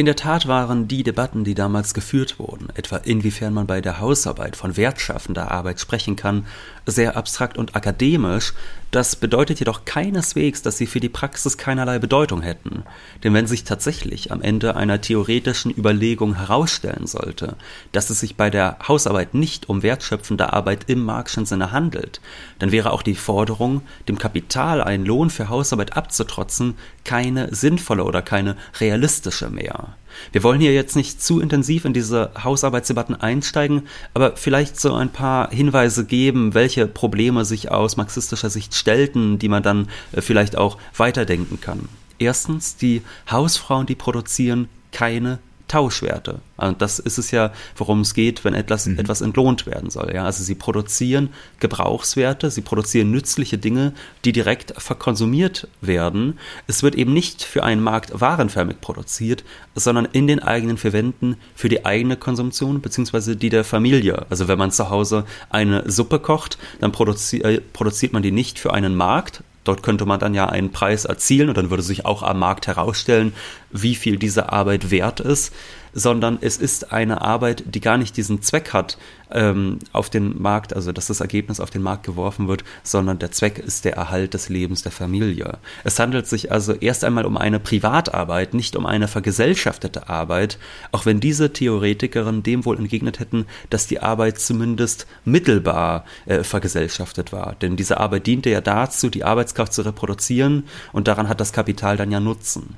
In 0.00 0.06
der 0.06 0.16
Tat 0.16 0.48
waren 0.48 0.88
die 0.88 1.02
Debatten, 1.02 1.44
die 1.44 1.52
damals 1.52 1.92
geführt 1.92 2.38
wurden, 2.38 2.70
etwa 2.74 2.96
inwiefern 2.96 3.52
man 3.52 3.66
bei 3.66 3.82
der 3.82 4.00
Hausarbeit 4.00 4.56
von 4.56 4.78
wertschaffender 4.78 5.50
Arbeit 5.50 5.78
sprechen 5.78 6.16
kann, 6.16 6.46
sehr 6.86 7.18
abstrakt 7.18 7.58
und 7.58 7.76
akademisch, 7.76 8.54
das 8.90 9.14
bedeutet 9.14 9.58
jedoch 9.60 9.84
keineswegs, 9.84 10.62
dass 10.62 10.78
sie 10.78 10.86
für 10.86 11.00
die 11.00 11.10
Praxis 11.10 11.58
keinerlei 11.58 11.98
Bedeutung 11.98 12.40
hätten. 12.40 12.82
Denn 13.22 13.34
wenn 13.34 13.46
sich 13.46 13.64
tatsächlich 13.64 14.32
am 14.32 14.40
Ende 14.40 14.74
einer 14.74 15.02
theoretischen 15.02 15.70
Überlegung 15.70 16.34
herausstellen 16.34 17.06
sollte, 17.06 17.56
dass 17.92 18.08
es 18.08 18.20
sich 18.20 18.36
bei 18.36 18.48
der 18.48 18.78
Hausarbeit 18.88 19.34
nicht 19.34 19.68
um 19.68 19.82
wertschöpfende 19.82 20.52
Arbeit 20.54 20.88
im 20.88 21.04
Marxischen 21.04 21.44
Sinne 21.44 21.72
handelt, 21.72 22.22
dann 22.58 22.72
wäre 22.72 22.92
auch 22.92 23.02
die 23.02 23.14
Forderung, 23.14 23.82
dem 24.08 24.18
Kapital 24.18 24.82
einen 24.82 25.04
Lohn 25.04 25.28
für 25.28 25.50
Hausarbeit 25.50 25.96
abzutrotzen, 25.96 26.78
keine 27.04 27.54
sinnvolle 27.54 28.04
oder 28.04 28.22
keine 28.22 28.56
realistische 28.80 29.50
mehr. 29.50 29.89
Wir 30.32 30.42
wollen 30.42 30.60
hier 30.60 30.72
jetzt 30.72 30.96
nicht 30.96 31.22
zu 31.22 31.40
intensiv 31.40 31.84
in 31.84 31.92
diese 31.92 32.30
Hausarbeitsdebatten 32.42 33.14
einsteigen, 33.14 33.82
aber 34.14 34.36
vielleicht 34.36 34.80
so 34.80 34.94
ein 34.94 35.10
paar 35.10 35.50
Hinweise 35.50 36.04
geben, 36.04 36.54
welche 36.54 36.86
Probleme 36.86 37.44
sich 37.44 37.70
aus 37.70 37.96
marxistischer 37.96 38.50
Sicht 38.50 38.74
stellten, 38.74 39.38
die 39.38 39.48
man 39.48 39.62
dann 39.62 39.88
äh, 40.12 40.20
vielleicht 40.20 40.56
auch 40.56 40.78
weiterdenken 40.96 41.60
kann. 41.60 41.88
Erstens, 42.18 42.76
die 42.76 43.02
Hausfrauen, 43.30 43.86
die 43.86 43.94
produzieren 43.94 44.68
keine 44.92 45.38
Tauschwerte. 45.70 46.40
Und 46.56 46.82
das 46.82 46.98
ist 46.98 47.16
es 47.16 47.30
ja, 47.30 47.52
worum 47.76 48.00
es 48.00 48.12
geht, 48.12 48.44
wenn 48.44 48.54
etwas, 48.54 48.86
mhm. 48.86 48.98
etwas 48.98 49.20
entlohnt 49.20 49.66
werden 49.66 49.88
soll. 49.88 50.12
Ja? 50.12 50.24
Also 50.24 50.42
sie 50.42 50.56
produzieren 50.56 51.28
Gebrauchswerte, 51.60 52.50
sie 52.50 52.60
produzieren 52.60 53.12
nützliche 53.12 53.56
Dinge, 53.56 53.92
die 54.24 54.32
direkt 54.32 54.74
verkonsumiert 54.78 55.68
werden. 55.80 56.40
Es 56.66 56.82
wird 56.82 56.96
eben 56.96 57.12
nicht 57.12 57.44
für 57.44 57.62
einen 57.62 57.84
Markt 57.84 58.20
warenförmig 58.20 58.80
produziert, 58.80 59.44
sondern 59.76 60.06
in 60.06 60.26
den 60.26 60.40
eigenen 60.40 60.76
Verwenden 60.76 61.36
für 61.54 61.68
die 61.68 61.86
eigene 61.86 62.16
Konsumption 62.16 62.80
beziehungsweise 62.80 63.36
die 63.36 63.48
der 63.48 63.62
Familie. 63.62 64.26
Also 64.28 64.48
wenn 64.48 64.58
man 64.58 64.72
zu 64.72 64.90
Hause 64.90 65.24
eine 65.50 65.88
Suppe 65.88 66.18
kocht, 66.18 66.58
dann 66.80 66.90
produzi 66.90 67.42
äh, 67.42 67.60
produziert 67.60 68.12
man 68.12 68.24
die 68.24 68.32
nicht 68.32 68.58
für 68.58 68.72
einen 68.74 68.96
Markt, 68.96 69.44
Dort 69.70 69.84
könnte 69.84 70.04
man 70.04 70.18
dann 70.18 70.34
ja 70.34 70.46
einen 70.48 70.72
Preis 70.72 71.04
erzielen 71.04 71.48
und 71.48 71.56
dann 71.56 71.70
würde 71.70 71.84
sich 71.84 72.04
auch 72.04 72.24
am 72.24 72.40
Markt 72.40 72.66
herausstellen, 72.66 73.32
wie 73.70 73.94
viel 73.94 74.16
diese 74.16 74.50
Arbeit 74.50 74.90
wert 74.90 75.20
ist, 75.20 75.54
sondern 75.92 76.38
es 76.40 76.56
ist 76.56 76.92
eine 76.92 77.20
Arbeit, 77.22 77.64
die 77.66 77.80
gar 77.80 77.98
nicht 77.98 78.16
diesen 78.16 78.42
Zweck 78.42 78.72
hat 78.72 78.98
ähm, 79.32 79.78
auf 79.92 80.10
den 80.10 80.40
Markt, 80.40 80.74
also 80.74 80.92
dass 80.92 81.06
das 81.06 81.20
Ergebnis 81.20 81.60
auf 81.60 81.70
den 81.70 81.82
Markt 81.82 82.04
geworfen 82.04 82.48
wird, 82.48 82.64
sondern 82.82 83.18
der 83.18 83.30
Zweck 83.30 83.58
ist 83.58 83.84
der 83.84 83.96
Erhalt 83.96 84.34
des 84.34 84.48
Lebens 84.48 84.82
der 84.82 84.92
Familie. 84.92 85.58
Es 85.84 85.98
handelt 85.98 86.26
sich 86.26 86.52
also 86.52 86.72
erst 86.72 87.04
einmal 87.04 87.26
um 87.26 87.36
eine 87.36 87.60
Privatarbeit, 87.60 88.54
nicht 88.54 88.76
um 88.76 88.86
eine 88.86 89.08
vergesellschaftete 89.08 90.08
Arbeit, 90.08 90.58
auch 90.92 91.06
wenn 91.06 91.20
diese 91.20 91.52
Theoretikerinnen 91.52 92.42
dem 92.42 92.64
wohl 92.64 92.78
entgegnet 92.78 93.20
hätten, 93.20 93.46
dass 93.70 93.86
die 93.86 94.00
Arbeit 94.00 94.38
zumindest 94.38 95.06
mittelbar 95.24 96.04
äh, 96.26 96.42
vergesellschaftet 96.42 97.32
war. 97.32 97.56
Denn 97.60 97.76
diese 97.76 97.98
Arbeit 97.98 98.26
diente 98.26 98.50
ja 98.50 98.60
dazu, 98.60 99.08
die 99.08 99.24
Arbeitskraft 99.24 99.72
zu 99.72 99.82
reproduzieren 99.82 100.64
und 100.92 101.08
daran 101.08 101.28
hat 101.28 101.40
das 101.40 101.52
Kapital 101.52 101.96
dann 101.96 102.10
ja 102.10 102.20
Nutzen. 102.20 102.76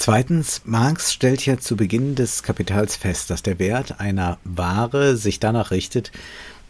Zweitens, 0.00 0.62
Marx 0.64 1.12
stellt 1.12 1.44
ja 1.44 1.58
zu 1.58 1.76
Beginn 1.76 2.14
des 2.14 2.42
Kapitals 2.42 2.96
fest, 2.96 3.28
dass 3.28 3.42
der 3.42 3.58
Wert 3.58 4.00
einer 4.00 4.38
Ware 4.44 5.14
sich 5.14 5.40
danach 5.40 5.72
richtet, 5.72 6.10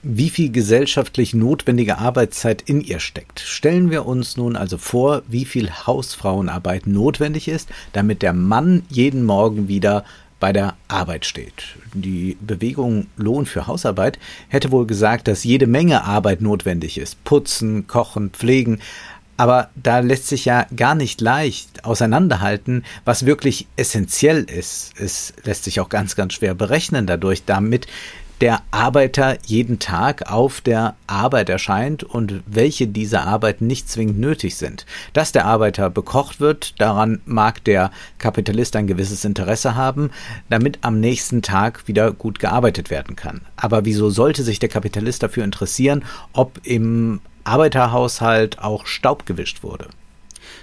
wie 0.02 0.30
viel 0.30 0.50
gesellschaftlich 0.50 1.32
notwendige 1.32 1.99
Arbeitszeit 1.99 2.60
in 2.62 2.80
ihr 2.80 2.99
steckt. 2.99 3.38
Stellen 3.38 3.92
wir 3.92 4.04
uns 4.04 4.37
nun 4.37 4.56
also 4.56 4.78
vor, 4.78 5.22
wie 5.28 5.44
viel 5.44 5.70
Hausfrauenarbeit 5.70 6.88
notwendig 6.88 7.46
ist, 7.46 7.68
damit 7.92 8.22
der 8.22 8.32
Mann 8.32 8.82
jeden 8.88 9.25
Morgen 9.25 9.68
wieder 9.68 10.04
bei 10.40 10.52
der 10.52 10.75
Arbeit 10.88 11.25
steht. 11.25 11.76
Die 11.94 12.37
Bewegung 12.40 13.06
Lohn 13.16 13.46
für 13.46 13.68
Hausarbeit 13.68 14.18
hätte 14.49 14.72
wohl 14.72 14.87
gesagt, 14.87 15.28
dass 15.28 15.44
jede 15.44 15.68
Menge 15.68 16.02
Arbeit 16.02 16.40
notwendig 16.40 16.99
ist. 16.99 17.22
Putzen, 17.22 17.87
kochen, 17.87 18.30
pflegen. 18.30 18.80
Aber 19.40 19.70
da 19.75 20.00
lässt 20.00 20.26
sich 20.26 20.44
ja 20.44 20.66
gar 20.76 20.94
nicht 20.94 21.23
leicht 21.23 21.87
auseinanderhalten, 21.87 22.85
was 23.06 23.25
wirklich 23.25 23.66
essentiell 23.75 24.42
ist. 24.44 24.92
Es 25.00 25.32
lässt 25.44 25.64
sich 25.64 25.80
auch 25.80 25.88
ganz, 25.88 26.14
ganz 26.14 26.35
schwer 26.35 26.52
berechnen 26.52 27.06
dadurch, 27.06 27.47
damit 27.47 27.87
der 28.42 28.61
Arbeiter 28.70 29.38
jeden 29.47 29.78
Tag 29.78 30.30
auf 30.30 30.61
der 30.61 30.94
Arbeit 31.06 31.49
erscheint 31.49 32.04
und 32.04 32.42
welche 32.44 32.87
dieser 32.87 33.26
Arbeiten 33.26 33.66
nicht 33.66 33.88
zwingend 33.88 34.18
nötig 34.18 34.56
sind. 34.56 34.85
Dass 35.14 35.32
der 35.32 35.47
Arbeiter 35.47 35.88
bekocht 35.88 36.38
wird, 36.40 36.78
daran 36.78 37.23
mag 37.25 37.64
der 37.64 37.92
Kapitalist 38.18 38.76
ein 38.76 38.87
gewisses 38.87 39.25
Interesse 39.25 39.75
haben, 39.75 40.11
damit 40.50 40.80
am 40.82 41.00
nächsten 41.00 41.40
Tag 41.40 41.88
wieder 41.88 42.12
gut 42.12 42.40
gearbeitet 42.40 42.90
werden 42.90 43.16
kann. 43.16 43.40
Aber 43.56 43.87
wieso 43.87 44.11
sollte 44.11 44.42
sich 44.42 44.59
der 44.59 44.68
Kapitalist 44.68 45.23
dafür 45.23 45.44
interessieren, 45.44 46.04
ob 46.35 46.61
im 46.62 47.20
Arbeiterhaushalt 47.44 48.59
auch 48.59 48.87
Staub 48.87 49.26
gewischt 49.26 49.62
wurde. 49.62 49.88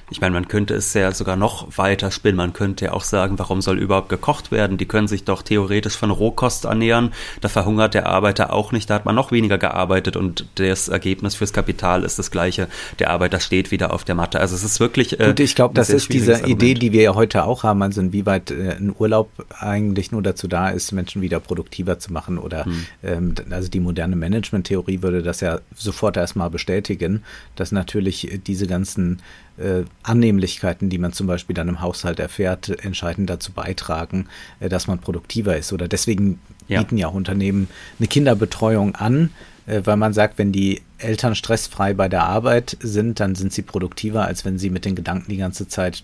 Ich 0.10 0.22
meine, 0.22 0.34
man 0.34 0.48
könnte 0.48 0.74
es 0.74 0.94
ja 0.94 1.12
sogar 1.12 1.36
noch 1.36 1.78
weiter 1.78 2.12
spinnen. 2.12 2.38
Man 2.38 2.54
könnte 2.54 2.86
ja 2.86 2.94
auch 2.94 3.04
sagen, 3.04 3.38
warum 3.40 3.62
soll 3.62 3.78
überhaupt 3.78 4.08
gekocht 4.08 4.52
werden? 4.52 4.78
Die 4.78 4.86
können 4.86 5.10
sich 5.10 5.26
doch 5.26 5.42
theoretisch 5.42 5.98
von 5.98 6.12
Rohkost 6.12 6.64
ernähren. 6.64 7.12
Da 7.42 7.50
verhungert 7.50 7.94
der 7.94 8.06
Arbeiter 8.06 8.54
auch 8.54 8.72
nicht. 8.72 8.90
Da 8.90 8.96
hat 8.96 9.06
man 9.06 9.16
noch 9.16 9.34
weniger 9.34 9.58
gearbeitet 9.58 10.16
und 10.16 10.46
das 10.56 10.88
Ergebnis 10.88 11.36
fürs 11.36 11.52
Kapital 11.52 12.06
ist 12.06 12.18
das 12.20 12.32
gleiche. 12.32 12.70
Der 13.00 13.10
Arbeiter 13.10 13.42
steht 13.42 13.72
wieder 13.72 13.94
auf 13.94 14.06
der 14.06 14.16
Matte. 14.16 14.40
Also 14.40 14.56
es 14.56 14.64
ist 14.64 14.80
wirklich. 14.80 15.20
Äh, 15.20 15.30
und 15.30 15.40
ich 15.42 15.56
glaube, 15.56 15.74
das 15.74 15.90
ist 15.90 16.14
diese 16.14 16.36
Argument. 16.36 16.64
Idee, 16.64 16.74
die 16.76 16.94
wir 16.94 17.02
ja 17.02 17.16
heute 17.16 17.44
auch 17.44 17.64
haben. 17.64 17.82
Also 17.82 18.00
inwieweit 18.00 18.52
äh, 18.52 18.78
ein 18.80 18.96
Urlaub 18.98 19.30
eigentlich 19.60 20.14
nur 20.14 20.24
dazu 20.24 20.48
da 20.48 20.70
ist, 20.70 20.94
Menschen 20.94 21.22
wieder 21.22 21.42
produktiver 21.42 22.00
zu 22.00 22.14
machen 22.14 22.38
oder 22.38 22.64
hm. 22.64 22.86
ähm, 23.04 23.36
also 23.50 23.70
die 23.70 23.82
moderne 23.82 24.16
Management-Theorie 24.16 25.02
würde 25.02 25.22
das 25.22 25.42
ja 25.42 25.60
sofort 25.76 26.16
erstmal 26.16 26.50
bestätigen, 26.50 27.24
dass 27.58 27.74
natürlich 27.74 28.40
diese 28.46 28.68
ganzen 28.68 29.20
äh, 29.58 29.84
Annehmlichkeiten, 30.04 30.90
die 30.90 30.98
man 30.98 31.14
zum 31.14 31.28
Beispiel 31.28 31.54
dann 31.54 31.68
im 31.68 31.82
Haushalt 31.82 32.20
erfährt, 32.20 32.70
entscheidend 32.84 33.30
dazu 33.30 33.52
beitragen, 33.52 34.28
äh, 34.60 34.70
dass 34.70 34.88
man 34.88 35.00
produktiver 35.00 35.58
ist. 35.58 35.74
Oder 35.74 35.88
deswegen 35.88 36.40
ja. 36.68 36.80
bieten 36.80 36.98
ja 36.98 37.08
auch 37.08 37.14
Unternehmen 37.14 37.68
eine 38.00 38.08
Kinderbetreuung 38.08 38.96
an, 38.96 39.32
äh, 39.66 39.82
weil 39.84 39.98
man 39.98 40.14
sagt, 40.14 40.38
wenn 40.38 40.52
die 40.52 40.82
Eltern 40.98 41.36
stressfrei 41.36 41.94
bei 41.94 42.10
der 42.10 42.24
Arbeit 42.24 42.78
sind, 42.80 43.20
dann 43.20 43.36
sind 43.36 43.54
sie 43.54 43.62
produktiver, 43.62 44.26
als 44.26 44.46
wenn 44.46 44.58
sie 44.58 44.70
mit 44.70 44.86
den 44.86 44.96
Gedanken 44.96 45.32
die 45.32 45.38
ganze 45.38 45.68
Zeit 45.68 46.04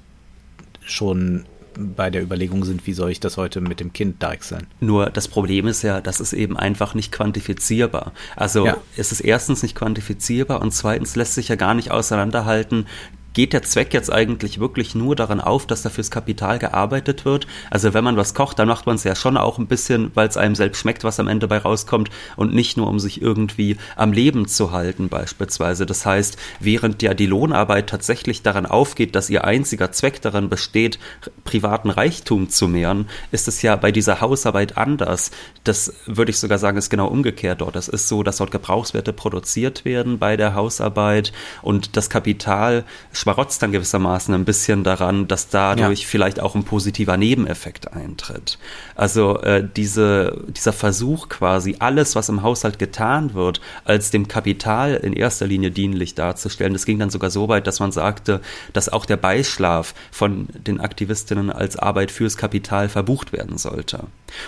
schon 0.86 1.45
bei 1.75 2.10
der 2.10 2.22
Überlegung 2.22 2.63
sind, 2.65 2.86
wie 2.86 2.93
soll 2.93 3.10
ich 3.10 3.19
das 3.19 3.38
heute 3.38 3.62
mit 3.62 3.79
dem 3.79 3.93
Kind 3.93 4.22
deichseln. 4.22 4.67
Nur 4.79 5.10
das 5.10 5.27
Problem 5.27 5.67
ist 5.67 5.81
ja, 5.81 6.01
das 6.01 6.19
ist 6.19 6.33
eben 6.33 6.55
einfach 6.55 6.93
nicht 6.93 7.12
quantifizierbar. 7.12 8.12
Also 8.36 8.65
ja. 8.65 8.77
es 8.95 9.12
ist 9.12 9.22
erstens 9.22 9.63
nicht 9.63 9.75
quantifizierbar 9.75 10.62
und 10.62 10.72
zweitens 10.72 11.15
lässt 11.15 11.33
sich 11.33 11.48
ja 11.48 11.55
gar 11.55 11.74
nicht 11.74 11.89
auseinanderhalten, 11.89 12.86
geht 13.34 13.54
der 13.54 13.63
Zweck 13.63 13.94
jetzt 13.94 14.12
eigentlich 14.12 14.60
wirklich 14.60 14.96
nur 14.96 15.16
daran 15.16 15.42
auf, 15.42 15.66
dass 15.68 15.82
da 15.82 15.90
fürs 15.90 16.12
Kapital 16.12 16.60
gearbeitet 16.60 17.25
wird? 17.25 17.48
Also 17.70 17.94
wenn 17.94 18.04
man 18.04 18.18
was 18.18 18.34
kocht, 18.34 18.60
dann 18.60 18.68
macht 18.68 18.86
man 18.86 18.96
es 18.96 19.04
ja 19.04 19.16
schon 19.16 19.38
auch 19.38 19.58
ein 19.58 19.68
bisschen, 19.68 20.12
weil 20.13 20.28
es 20.28 20.38
einem 20.38 20.56
selbst 20.56 20.80
schmeckt, 20.80 21.04
was 21.04 21.20
am 21.20 21.28
Ende 21.28 21.48
bei 21.48 21.58
rauskommt 21.58 22.10
und 22.36 22.54
nicht 22.54 22.78
nur, 22.78 22.88
um 22.88 23.00
sich 23.00 23.22
irgendwie 23.22 23.78
am 23.96 24.13
Leben 24.13 24.48
zu 24.48 24.72
halten 24.72 25.10
beispielsweise. 25.10 25.86
Das 25.86 26.06
heißt, 26.06 26.38
während 26.60 27.02
ja 27.02 27.13
die 27.13 27.25
Lohnarbeit 27.25 27.90
tatsächlich 27.90 28.44
daran 28.44 28.66
aufgeht, 28.66 29.16
dass 29.16 29.30
ihr 29.30 29.44
einziger 29.44 29.92
Zweck 29.92 30.22
darin 30.22 30.50
besteht, 30.50 31.00
privaten 31.44 31.90
Reichtum 31.90 32.50
zu 32.50 32.68
mehren, 32.68 33.10
ist 33.32 33.48
es 33.48 33.62
ja 33.62 33.75
bei 33.75 33.92
dieser 33.92 34.22
Hausarbeit 34.22 34.78
anders. 34.78 35.32
Das 35.63 35.94
würde 36.06 36.32
ich 36.32 36.40
sogar 36.40 36.60
sagen, 36.60 36.78
ist 36.78 36.90
genau 36.90 37.08
umgekehrt 37.08 37.62
dort. 37.62 37.75
Es 37.75 37.88
ist 37.88 38.08
so, 38.08 38.24
dass 38.24 38.38
dort 38.38 38.52
Gebrauchswerte 38.52 39.13
produziert 39.13 39.86
werden 39.86 40.20
bei 40.20 40.38
der 40.38 40.56
Hausarbeit 40.56 41.32
und 41.62 41.98
das 41.98 42.10
Kapital 42.10 42.84
schmarotzt 43.24 43.62
dann 43.62 43.72
gewissermaßen 43.72 44.34
ein 44.34 44.44
bisschen 44.44 44.84
daran, 44.84 45.30
dass 45.30 45.48
dadurch 45.48 46.01
ja. 46.01 46.08
vielleicht 46.08 46.42
auch 46.42 46.56
ein 46.56 46.65
positiver 46.65 47.15
Nebeneffekt 47.15 47.94
eintritt. 47.94 48.58
Also 48.96 49.39
äh, 49.39 49.65
diese, 49.65 50.44
dieser 50.50 50.74
Versuch 50.74 51.30
quasi, 51.30 51.77
alles, 51.80 52.18
was 52.18 52.27
im 52.27 52.44
Haushalt 52.44 52.80
getan 52.80 53.34
wird, 53.34 53.62
als 53.86 54.12
dem 54.12 54.27
Kapital 54.27 54.96
in 54.96 55.13
erster 55.13 55.48
Linie 55.48 55.72
dienlich 55.72 56.15
darzustellen, 56.15 56.74
das 56.74 56.86
ging 56.86 57.00
dann 57.00 57.12
sogar 57.12 57.30
so 57.30 57.48
weit, 57.48 57.65
dass 57.65 57.80
man 57.80 57.94
sagte, 57.94 58.42
dass 58.74 58.89
auch 58.89 59.06
der 59.06 59.18
Beischlaf 59.18 59.94
von 60.12 60.48
den 60.51 60.82
Aktivistinnen 60.82 61.50
als 61.50 61.77
Arbeit 61.77 62.12
fürs 62.12 62.36
Kapital 62.36 62.89
verbucht 62.89 63.32
werden 63.32 63.58
sollte. 63.58 64.03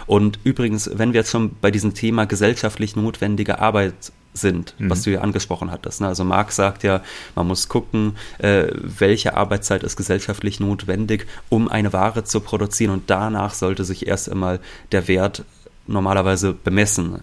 Und 0.06 0.38
übrigens, 0.44 0.90
wenn 0.94 1.14
wir 1.14 1.22
jetzt 1.22 1.32
schon 1.32 1.56
bei 1.62 1.72
diesem 1.72 1.94
Thema 1.94 2.26
gesellschaftlich 2.26 2.98
notwendige 2.98 3.60
Arbeit 3.60 3.94
sind, 4.36 4.76
mhm. 4.78 4.90
was 4.90 5.04
du 5.04 5.12
ja 5.12 5.22
angesprochen 5.22 5.72
hattest. 5.72 6.02
Ne? 6.02 6.08
Also 6.08 6.24
Marx 6.24 6.56
sagt 6.58 6.84
ja, 6.84 7.02
man 7.36 7.48
muss 7.48 7.70
gucken, 7.70 8.18
äh, 8.38 8.68
welche 8.74 9.36
Arbeitszeit 9.36 9.84
ist 9.84 9.96
gesellschaftlich 9.96 10.60
notwendig, 10.60 11.26
um 11.50 11.68
eine 11.68 11.94
Ware 11.94 12.24
zu 12.24 12.42
produzieren 12.42 12.92
und 12.92 13.10
danach 13.10 13.54
sollte 13.54 13.84
sich 13.84 14.08
erst 14.08 14.30
einmal 14.30 14.60
der 14.92 15.08
Wert 15.08 15.46
normalerweise 15.88 16.54
bemessen. 16.54 17.22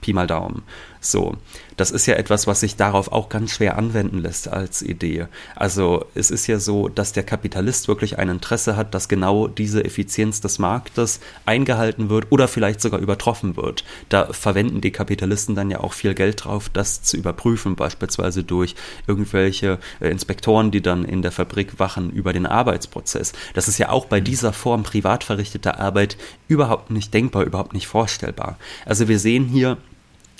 Pi 0.00 0.12
mal 0.12 0.26
Daumen. 0.26 0.62
So, 1.00 1.34
das 1.78 1.90
ist 1.90 2.04
ja 2.04 2.14
etwas, 2.16 2.46
was 2.46 2.60
sich 2.60 2.76
darauf 2.76 3.10
auch 3.10 3.30
ganz 3.30 3.52
schwer 3.52 3.78
anwenden 3.78 4.18
lässt 4.18 4.48
als 4.48 4.82
Idee. 4.82 5.28
Also 5.56 6.04
es 6.14 6.30
ist 6.30 6.46
ja 6.46 6.58
so, 6.58 6.88
dass 6.88 7.14
der 7.14 7.22
Kapitalist 7.22 7.88
wirklich 7.88 8.18
ein 8.18 8.28
Interesse 8.28 8.76
hat, 8.76 8.94
dass 8.94 9.08
genau 9.08 9.48
diese 9.48 9.82
Effizienz 9.82 10.42
des 10.42 10.58
Marktes 10.58 11.20
eingehalten 11.46 12.10
wird 12.10 12.26
oder 12.28 12.48
vielleicht 12.48 12.82
sogar 12.82 13.00
übertroffen 13.00 13.56
wird. 13.56 13.82
Da 14.10 14.30
verwenden 14.30 14.82
die 14.82 14.90
Kapitalisten 14.90 15.54
dann 15.54 15.70
ja 15.70 15.80
auch 15.80 15.94
viel 15.94 16.14
Geld 16.14 16.44
drauf, 16.44 16.68
das 16.68 17.02
zu 17.02 17.16
überprüfen, 17.16 17.76
beispielsweise 17.76 18.44
durch 18.44 18.74
irgendwelche 19.06 19.78
äh, 20.00 20.10
Inspektoren, 20.10 20.70
die 20.70 20.82
dann 20.82 21.06
in 21.06 21.22
der 21.22 21.32
Fabrik 21.32 21.78
wachen 21.78 22.10
über 22.10 22.34
den 22.34 22.44
Arbeitsprozess. 22.44 23.32
Das 23.54 23.68
ist 23.68 23.78
ja 23.78 23.88
auch 23.88 24.04
bei 24.04 24.20
dieser 24.20 24.52
Form 24.52 24.82
privat 24.82 25.24
verrichteter 25.24 25.80
Arbeit 25.80 26.18
überhaupt 26.46 26.90
nicht 26.90 27.14
denkbar, 27.14 27.44
überhaupt 27.44 27.72
nicht 27.72 27.86
vorstellbar. 27.86 28.58
Also 28.84 29.08
wir 29.08 29.18
sehen 29.18 29.46
hier 29.46 29.78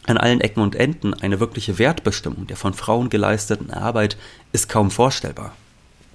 an 0.06 0.16
allen 0.16 0.40
Ecken 0.40 0.62
und 0.62 0.74
Enden 0.74 1.14
eine 1.14 1.40
wirkliche 1.40 1.78
Wertbestimmung 1.78 2.46
der 2.46 2.56
von 2.56 2.74
Frauen 2.74 3.10
geleisteten 3.10 3.70
Arbeit 3.70 4.16
ist 4.52 4.68
kaum 4.68 4.90
vorstellbar. 4.90 5.52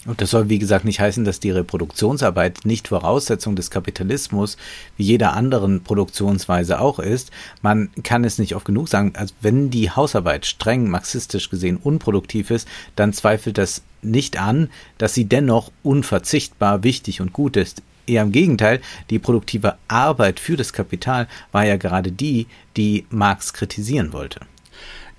Und 0.05 0.21
das 0.21 0.29
soll, 0.29 0.49
wie 0.49 0.59
gesagt, 0.59 0.85
nicht 0.85 0.99
heißen, 0.99 1.25
dass 1.25 1.39
die 1.39 1.49
Reproduktionsarbeit 1.49 2.59
nicht 2.63 2.89
Voraussetzung 2.89 3.55
des 3.55 3.71
Kapitalismus 3.71 4.57
wie 4.97 5.03
jeder 5.03 5.33
anderen 5.33 5.83
Produktionsweise 5.83 6.79
auch 6.79 6.99
ist. 6.99 7.31
Man 7.63 7.89
kann 8.03 8.23
es 8.23 8.37
nicht 8.37 8.55
oft 8.55 8.65
genug 8.65 8.87
sagen. 8.87 9.13
Also 9.15 9.33
wenn 9.41 9.71
die 9.71 9.89
Hausarbeit 9.89 10.45
streng 10.45 10.89
marxistisch 10.89 11.49
gesehen 11.49 11.77
unproduktiv 11.77 12.51
ist, 12.51 12.67
dann 12.95 13.13
zweifelt 13.13 13.57
das 13.57 13.81
nicht 14.03 14.37
an, 14.39 14.69
dass 14.99 15.15
sie 15.15 15.25
dennoch 15.25 15.71
unverzichtbar 15.81 16.83
wichtig 16.83 17.19
und 17.21 17.33
gut 17.33 17.57
ist. 17.57 17.81
Eher 18.07 18.23
im 18.23 18.31
Gegenteil, 18.31 18.81
die 19.09 19.19
produktive 19.19 19.75
Arbeit 19.87 20.39
für 20.39 20.55
das 20.55 20.73
Kapital 20.73 21.27
war 21.51 21.65
ja 21.65 21.77
gerade 21.77 22.11
die, 22.11 22.47
die 22.77 23.05
Marx 23.09 23.53
kritisieren 23.53 24.13
wollte. 24.13 24.41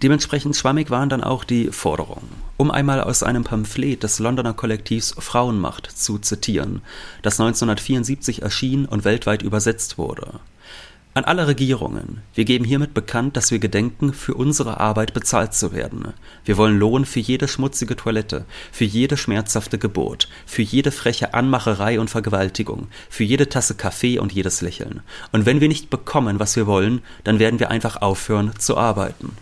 Dementsprechend 0.03 0.55
schwammig 0.55 0.91
waren 0.91 1.09
dann 1.09 1.25
auch 1.25 1.43
die 1.43 1.69
Forderungen. 1.69 2.29
Um 2.59 2.71
einmal 2.71 3.01
aus 3.01 3.23
einem 3.23 3.45
Pamphlet 3.45 4.03
des 4.03 4.19
Londoner 4.19 4.53
Kollektivs 4.53 5.15
Frauenmacht 5.19 5.91
zu 5.91 6.19
zitieren, 6.19 6.83
das 7.23 7.41
1974 7.41 8.43
erschien 8.43 8.85
und 8.85 9.05
weltweit 9.05 9.41
übersetzt 9.43 9.97
wurde. 9.97 10.41
An 11.17 11.25
alle 11.25 11.47
Regierungen. 11.47 12.21
Wir 12.35 12.45
geben 12.45 12.67
hiermit 12.67 12.93
bekannt, 12.93 13.39
dass 13.39 13.51
wir 13.51 13.59
gedenken, 13.59 14.13
für 14.13 14.35
unsere 14.35 14.81
Arbeit 14.81 15.15
bezahlt 15.15 15.55
zu 15.55 15.73
werden. 15.73 16.13
Wir 16.45 16.59
wollen 16.59 16.79
Lohn 16.79 17.07
für 17.07 17.21
jede 17.21 17.49
schmutzige 17.49 17.97
Toilette, 17.97 18.45
für 18.71 18.85
jede 18.85 19.17
schmerzhafte 19.17 19.79
Geburt, 19.79 20.29
für 20.45 20.61
jede 20.61 20.93
freche 20.93 21.33
Anmacherei 21.33 21.99
und 22.01 22.11
Vergewaltigung, 22.11 22.89
für 23.09 23.25
jede 23.25 23.49
Tasse 23.49 23.77
Kaffee 23.77 24.19
und 24.19 24.35
jedes 24.35 24.61
Lächeln. 24.61 25.01
Und 25.33 25.47
wenn 25.47 25.63
wir 25.63 25.69
nicht 25.69 25.89
bekommen, 25.89 26.39
was 26.39 26.55
wir 26.55 26.67
wollen, 26.67 27.01
dann 27.25 27.39
werden 27.39 27.61
wir 27.61 27.71
einfach 27.71 28.03
aufhören 28.03 28.53
zu 28.59 28.77
arbeiten. 28.77 29.35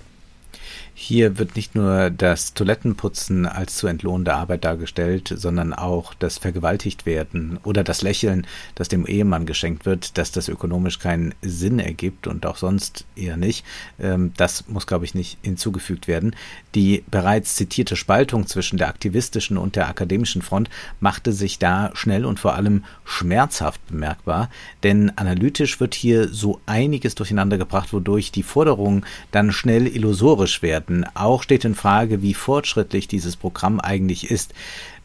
Hier 0.96 1.38
wird 1.38 1.56
nicht 1.56 1.74
nur 1.74 2.08
das 2.08 2.54
Toilettenputzen 2.54 3.46
als 3.46 3.76
zu 3.76 3.88
entlohnende 3.88 4.32
Arbeit 4.32 4.64
dargestellt, 4.64 5.34
sondern 5.36 5.74
auch 5.74 6.14
das 6.14 6.38
Vergewaltigtwerden 6.38 7.58
oder 7.64 7.82
das 7.82 8.02
Lächeln, 8.02 8.46
das 8.76 8.86
dem 8.86 9.04
Ehemann 9.04 9.44
geschenkt 9.44 9.86
wird, 9.86 10.16
dass 10.18 10.30
das 10.30 10.48
ökonomisch 10.48 11.00
keinen 11.00 11.34
Sinn 11.42 11.80
ergibt 11.80 12.28
und 12.28 12.46
auch 12.46 12.56
sonst 12.56 13.06
eher 13.16 13.36
nicht. 13.36 13.66
Ähm, 13.98 14.32
das 14.36 14.68
muss, 14.68 14.86
glaube 14.86 15.04
ich, 15.04 15.16
nicht 15.16 15.36
hinzugefügt 15.42 16.06
werden. 16.06 16.36
Die 16.76 17.02
bereits 17.10 17.56
zitierte 17.56 17.96
Spaltung 17.96 18.46
zwischen 18.46 18.78
der 18.78 18.88
aktivistischen 18.88 19.58
und 19.58 19.74
der 19.74 19.88
akademischen 19.88 20.42
Front 20.42 20.70
machte 21.00 21.32
sich 21.32 21.58
da 21.58 21.90
schnell 21.94 22.24
und 22.24 22.38
vor 22.38 22.54
allem 22.54 22.84
schmerzhaft 23.04 23.84
bemerkbar, 23.88 24.48
denn 24.84 25.10
analytisch 25.16 25.80
wird 25.80 25.96
hier 25.96 26.28
so 26.28 26.60
einiges 26.66 27.16
durcheinander 27.16 27.58
gebracht, 27.58 27.92
wodurch 27.92 28.30
die 28.30 28.44
Forderungen 28.44 29.04
dann 29.32 29.50
schnell 29.50 29.88
illusorisch 29.88 30.62
werden 30.62 30.83
werden. 30.84 31.06
Auch 31.14 31.42
steht 31.42 31.64
in 31.64 31.74
Frage, 31.74 32.22
wie 32.22 32.34
fortschrittlich 32.34 33.08
dieses 33.08 33.36
Programm 33.36 33.80
eigentlich 33.80 34.30
ist. 34.30 34.54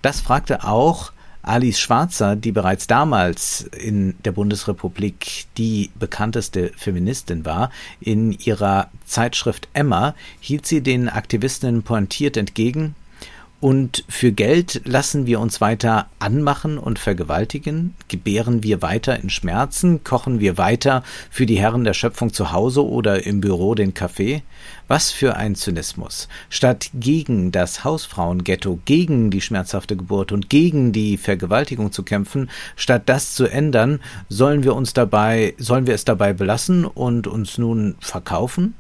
Das 0.02 0.22
fragte 0.22 0.64
auch 0.64 1.12
Alice 1.42 1.80
Schwarzer, 1.80 2.36
die 2.36 2.52
bereits 2.52 2.88
damals 2.88 3.62
in 3.62 4.16
der 4.26 4.34
Bundesrepublik 4.34 5.46
die 5.58 5.90
bekannteste 5.98 6.72
Feministin 6.76 7.46
war, 7.46 7.72
in 8.02 8.34
ihrer 8.34 8.90
Zeitschrift 9.06 9.70
Emma 9.74 10.16
hielt 10.42 10.66
sie 10.66 10.82
den 10.82 11.08
Aktivistinnen 11.08 11.84
pointiert 11.84 12.36
entgegen, 12.36 12.94
und 13.62 14.06
für 14.08 14.32
Geld 14.32 14.82
lassen 14.86 15.26
wir 15.26 15.42
uns 15.42 15.60
weiter 15.60 16.08
anmachen 16.20 16.78
und 16.78 16.98
vergewaltigen, 16.98 17.94
gebären 18.08 18.64
wir 18.64 18.82
weiter 18.82 19.20
in 19.20 19.30
Schmerzen, 19.30 20.04
kochen 20.06 20.40
wir 20.40 20.58
weiter 20.58 21.04
für 21.30 21.46
die 21.46 21.60
Herren 21.60 21.84
der 21.84 21.94
Schöpfung 21.94 22.32
zu 22.32 22.54
Hause 22.54 22.86
oder 22.86 23.26
im 23.26 23.42
Büro 23.42 23.76
den 23.76 23.94
Kaffee? 23.94 24.44
Was 24.88 25.12
für 25.12 25.36
ein 25.36 25.56
Zynismus. 25.56 26.30
Statt 26.50 26.90
gegen 26.94 27.52
das 27.52 27.84
Hausfrauenghetto, 27.84 28.80
gegen 28.86 29.30
die 29.30 29.42
schmerzhafte 29.42 29.98
Geburt 29.98 30.32
und 30.32 30.50
gegen 30.50 30.94
die 30.94 31.18
Vergewaltigung 31.18 31.92
zu 31.92 32.04
kämpfen, 32.04 32.50
statt 32.78 33.04
das 33.08 33.36
zu 33.36 33.46
ändern, 33.46 34.00
sollen 34.30 34.64
wir 34.64 34.74
uns 34.74 34.94
dabei, 34.94 35.54
sollen 35.58 35.86
wir 35.86 35.96
es 35.96 36.06
dabei 36.06 36.32
belassen 36.32 36.86
und 36.86 37.28
uns 37.28 37.58
nun 37.58 37.96
verkaufen? 38.00 38.74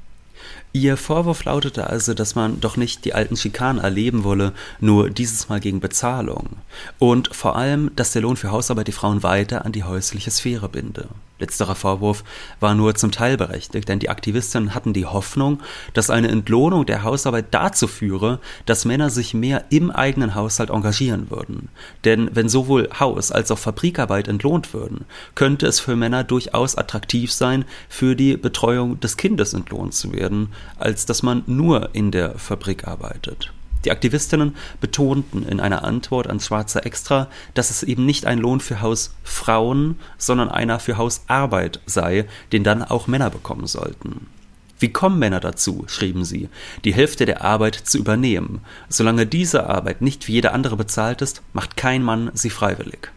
Ihr 0.71 0.97
Vorwurf 0.97 1.45
lautete 1.45 1.87
also, 1.87 2.13
dass 2.13 2.35
man 2.35 2.61
doch 2.61 2.77
nicht 2.77 3.03
die 3.03 3.15
alten 3.15 3.35
Schikanen 3.35 3.81
erleben 3.81 4.23
wolle, 4.23 4.53
nur 4.79 5.09
dieses 5.09 5.49
Mal 5.49 5.59
gegen 5.59 5.79
Bezahlung. 5.79 6.57
Und 6.99 7.35
vor 7.35 7.55
allem, 7.55 7.89
dass 7.95 8.11
der 8.11 8.21
Lohn 8.21 8.37
für 8.37 8.51
Hausarbeit 8.51 8.87
die 8.87 8.91
Frauen 8.91 9.23
weiter 9.23 9.65
an 9.65 9.71
die 9.71 9.83
häusliche 9.83 10.29
Sphäre 10.29 10.69
binde. 10.69 11.07
Letzterer 11.39 11.75
Vorwurf 11.75 12.25
war 12.59 12.75
nur 12.75 12.95
zum 12.95 13.11
Teil 13.11 13.37
berechtigt, 13.37 13.87
denn 13.87 13.99
die 13.99 14.09
Aktivistinnen 14.09 14.75
hatten 14.75 14.91
die 14.91 15.05
Hoffnung, 15.05 15.61
dass 15.93 16.09
eine 16.09 16.27
Entlohnung 16.27 16.85
der 16.85 17.03
Hausarbeit 17.03 17.45
dazu 17.51 17.87
führe, 17.87 18.39
dass 18.65 18.83
Männer 18.83 19.09
sich 19.09 19.33
mehr 19.33 19.63
im 19.69 19.89
eigenen 19.89 20.35
Haushalt 20.35 20.69
engagieren 20.69 21.31
würden. 21.31 21.69
Denn 22.03 22.29
wenn 22.33 22.49
sowohl 22.49 22.89
Haus- 22.99 23.31
als 23.31 23.51
auch 23.51 23.57
Fabrikarbeit 23.57 24.27
entlohnt 24.27 24.73
würden, 24.73 25.05
könnte 25.33 25.65
es 25.65 25.79
für 25.79 25.95
Männer 25.95 26.25
durchaus 26.25 26.75
attraktiv 26.75 27.31
sein, 27.31 27.63
für 27.87 28.15
die 28.17 28.35
Betreuung 28.35 28.99
des 28.99 29.15
Kindes 29.15 29.53
entlohnt 29.53 29.93
zu 29.93 30.11
werden, 30.11 30.49
als 30.77 31.05
dass 31.05 31.23
man 31.23 31.43
nur 31.47 31.89
in 31.93 32.11
der 32.11 32.37
Fabrik 32.37 32.87
arbeitet. 32.87 33.51
Die 33.85 33.91
Aktivistinnen 33.91 34.55
betonten 34.81 35.43
in 35.43 35.59
einer 35.59 35.83
Antwort 35.83 36.27
an 36.27 36.39
Schwarzer 36.39 36.85
Extra, 36.85 37.29
dass 37.53 37.69
es 37.69 37.83
eben 37.83 38.05
nicht 38.05 38.25
ein 38.25 38.39
Lohn 38.39 38.59
für 38.59 38.81
Hausfrauen, 38.81 39.99
sondern 40.17 40.49
einer 40.49 40.79
für 40.79 40.97
Hausarbeit 40.97 41.79
sei, 41.85 42.25
den 42.51 42.63
dann 42.63 42.83
auch 42.83 43.07
Männer 43.07 43.29
bekommen 43.29 43.67
sollten. 43.67 44.27
Wie 44.79 44.91
kommen 44.91 45.19
Männer 45.19 45.41
dazu, 45.41 45.83
schrieben 45.87 46.23
sie, 46.23 46.49
die 46.85 46.93
Hälfte 46.93 47.25
der 47.25 47.43
Arbeit 47.43 47.75
zu 47.75 47.97
übernehmen? 47.97 48.61
Solange 48.87 49.25
diese 49.25 49.67
Arbeit 49.67 50.01
nicht 50.01 50.27
wie 50.27 50.33
jede 50.33 50.51
andere 50.53 50.77
bezahlt 50.77 51.21
ist, 51.21 51.41
macht 51.51 51.75
kein 51.75 52.01
Mann 52.01 52.31
sie 52.33 52.49
freiwillig. 52.49 53.11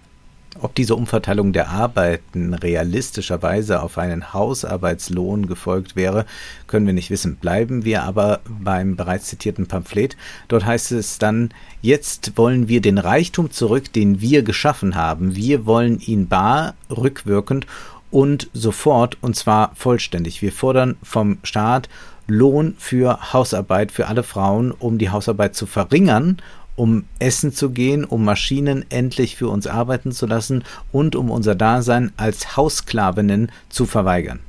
Ob 0.62 0.76
diese 0.76 0.94
Umverteilung 0.94 1.52
der 1.52 1.70
Arbeiten 1.70 2.54
realistischerweise 2.54 3.82
auf 3.82 3.98
einen 3.98 4.32
Hausarbeitslohn 4.32 5.48
gefolgt 5.48 5.96
wäre, 5.96 6.24
können 6.68 6.86
wir 6.86 6.92
nicht 6.92 7.10
wissen. 7.10 7.34
Bleiben 7.34 7.84
wir 7.84 8.04
aber 8.04 8.38
beim 8.46 8.94
bereits 8.94 9.26
zitierten 9.26 9.66
Pamphlet. 9.66 10.16
Dort 10.46 10.64
heißt 10.64 10.92
es 10.92 11.18
dann, 11.18 11.50
jetzt 11.80 12.38
wollen 12.38 12.68
wir 12.68 12.80
den 12.80 12.98
Reichtum 12.98 13.50
zurück, 13.50 13.92
den 13.92 14.20
wir 14.20 14.44
geschaffen 14.44 14.94
haben. 14.94 15.34
Wir 15.34 15.66
wollen 15.66 15.98
ihn 15.98 16.28
bar, 16.28 16.74
rückwirkend 16.88 17.66
und 18.12 18.48
sofort, 18.52 19.18
und 19.20 19.34
zwar 19.34 19.74
vollständig. 19.74 20.42
Wir 20.42 20.52
fordern 20.52 20.96
vom 21.02 21.38
Staat 21.42 21.88
Lohn 22.28 22.76
für 22.78 23.32
Hausarbeit 23.32 23.90
für 23.90 24.06
alle 24.06 24.22
Frauen, 24.22 24.70
um 24.70 24.98
die 24.98 25.10
Hausarbeit 25.10 25.56
zu 25.56 25.66
verringern 25.66 26.36
um 26.76 27.04
essen 27.18 27.52
zu 27.52 27.70
gehen, 27.70 28.04
um 28.04 28.24
Maschinen 28.24 28.84
endlich 28.88 29.36
für 29.36 29.48
uns 29.48 29.66
arbeiten 29.66 30.12
zu 30.12 30.26
lassen 30.26 30.64
und 30.90 31.16
um 31.16 31.30
unser 31.30 31.54
Dasein 31.54 32.12
als 32.16 32.56
Haussklavinnen 32.56 33.50
zu 33.68 33.86
verweigern. 33.86 34.40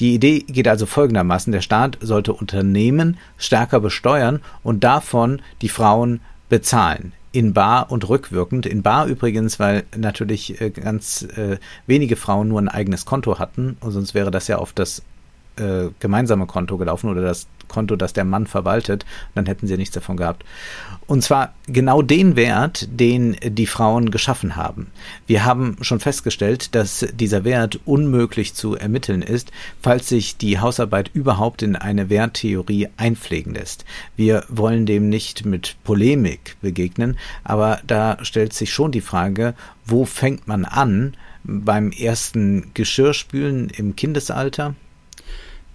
Die 0.00 0.14
Idee 0.14 0.40
geht 0.40 0.68
also 0.68 0.86
folgendermaßen, 0.86 1.52
der 1.52 1.60
Staat 1.60 1.98
sollte 2.00 2.32
Unternehmen 2.32 3.18
stärker 3.38 3.80
besteuern 3.80 4.40
und 4.62 4.82
davon 4.82 5.40
die 5.62 5.68
Frauen 5.68 6.20
bezahlen. 6.48 7.12
in 7.32 7.52
Bar 7.52 7.92
und 7.92 8.08
rückwirkend. 8.08 8.66
In 8.66 8.82
Bar 8.82 9.06
übrigens, 9.06 9.60
weil 9.60 9.84
natürlich 9.96 10.60
äh, 10.60 10.70
ganz 10.70 11.22
äh, 11.22 11.58
wenige 11.86 12.16
Frauen 12.16 12.48
nur 12.48 12.60
ein 12.60 12.68
eigenes 12.68 13.04
Konto 13.04 13.38
hatten, 13.38 13.76
und 13.80 13.92
sonst 13.92 14.14
wäre 14.14 14.30
das 14.30 14.48
ja 14.48 14.58
auf 14.58 14.72
das 14.72 15.02
äh, 15.60 15.90
gemeinsame 16.00 16.46
Konto 16.46 16.78
gelaufen 16.78 17.08
oder 17.08 17.22
das 17.22 17.46
Konto, 17.70 17.96
das 17.96 18.12
der 18.12 18.24
Mann 18.24 18.46
verwaltet, 18.46 19.06
dann 19.34 19.46
hätten 19.46 19.66
sie 19.66 19.76
nichts 19.76 19.94
davon 19.94 20.16
gehabt. 20.16 20.44
Und 21.06 21.22
zwar 21.22 21.54
genau 21.66 22.02
den 22.02 22.36
Wert, 22.36 22.88
den 22.90 23.36
die 23.42 23.66
Frauen 23.66 24.10
geschaffen 24.10 24.56
haben. 24.56 24.88
Wir 25.26 25.44
haben 25.44 25.76
schon 25.80 26.00
festgestellt, 26.00 26.74
dass 26.74 27.06
dieser 27.14 27.44
Wert 27.44 27.80
unmöglich 27.84 28.54
zu 28.54 28.76
ermitteln 28.76 29.22
ist, 29.22 29.50
falls 29.80 30.08
sich 30.08 30.36
die 30.36 30.58
Hausarbeit 30.58 31.10
überhaupt 31.14 31.62
in 31.62 31.76
eine 31.76 32.10
Werttheorie 32.10 32.88
einpflegen 32.96 33.54
lässt. 33.54 33.84
Wir 34.16 34.44
wollen 34.48 34.84
dem 34.84 35.08
nicht 35.08 35.46
mit 35.46 35.76
Polemik 35.84 36.56
begegnen, 36.60 37.16
aber 37.44 37.80
da 37.86 38.18
stellt 38.24 38.52
sich 38.52 38.72
schon 38.72 38.92
die 38.92 39.00
Frage, 39.00 39.54
wo 39.86 40.04
fängt 40.04 40.48
man 40.48 40.64
an 40.64 41.14
beim 41.44 41.92
ersten 41.92 42.72
Geschirrspülen 42.74 43.70
im 43.70 43.96
Kindesalter? 43.96 44.74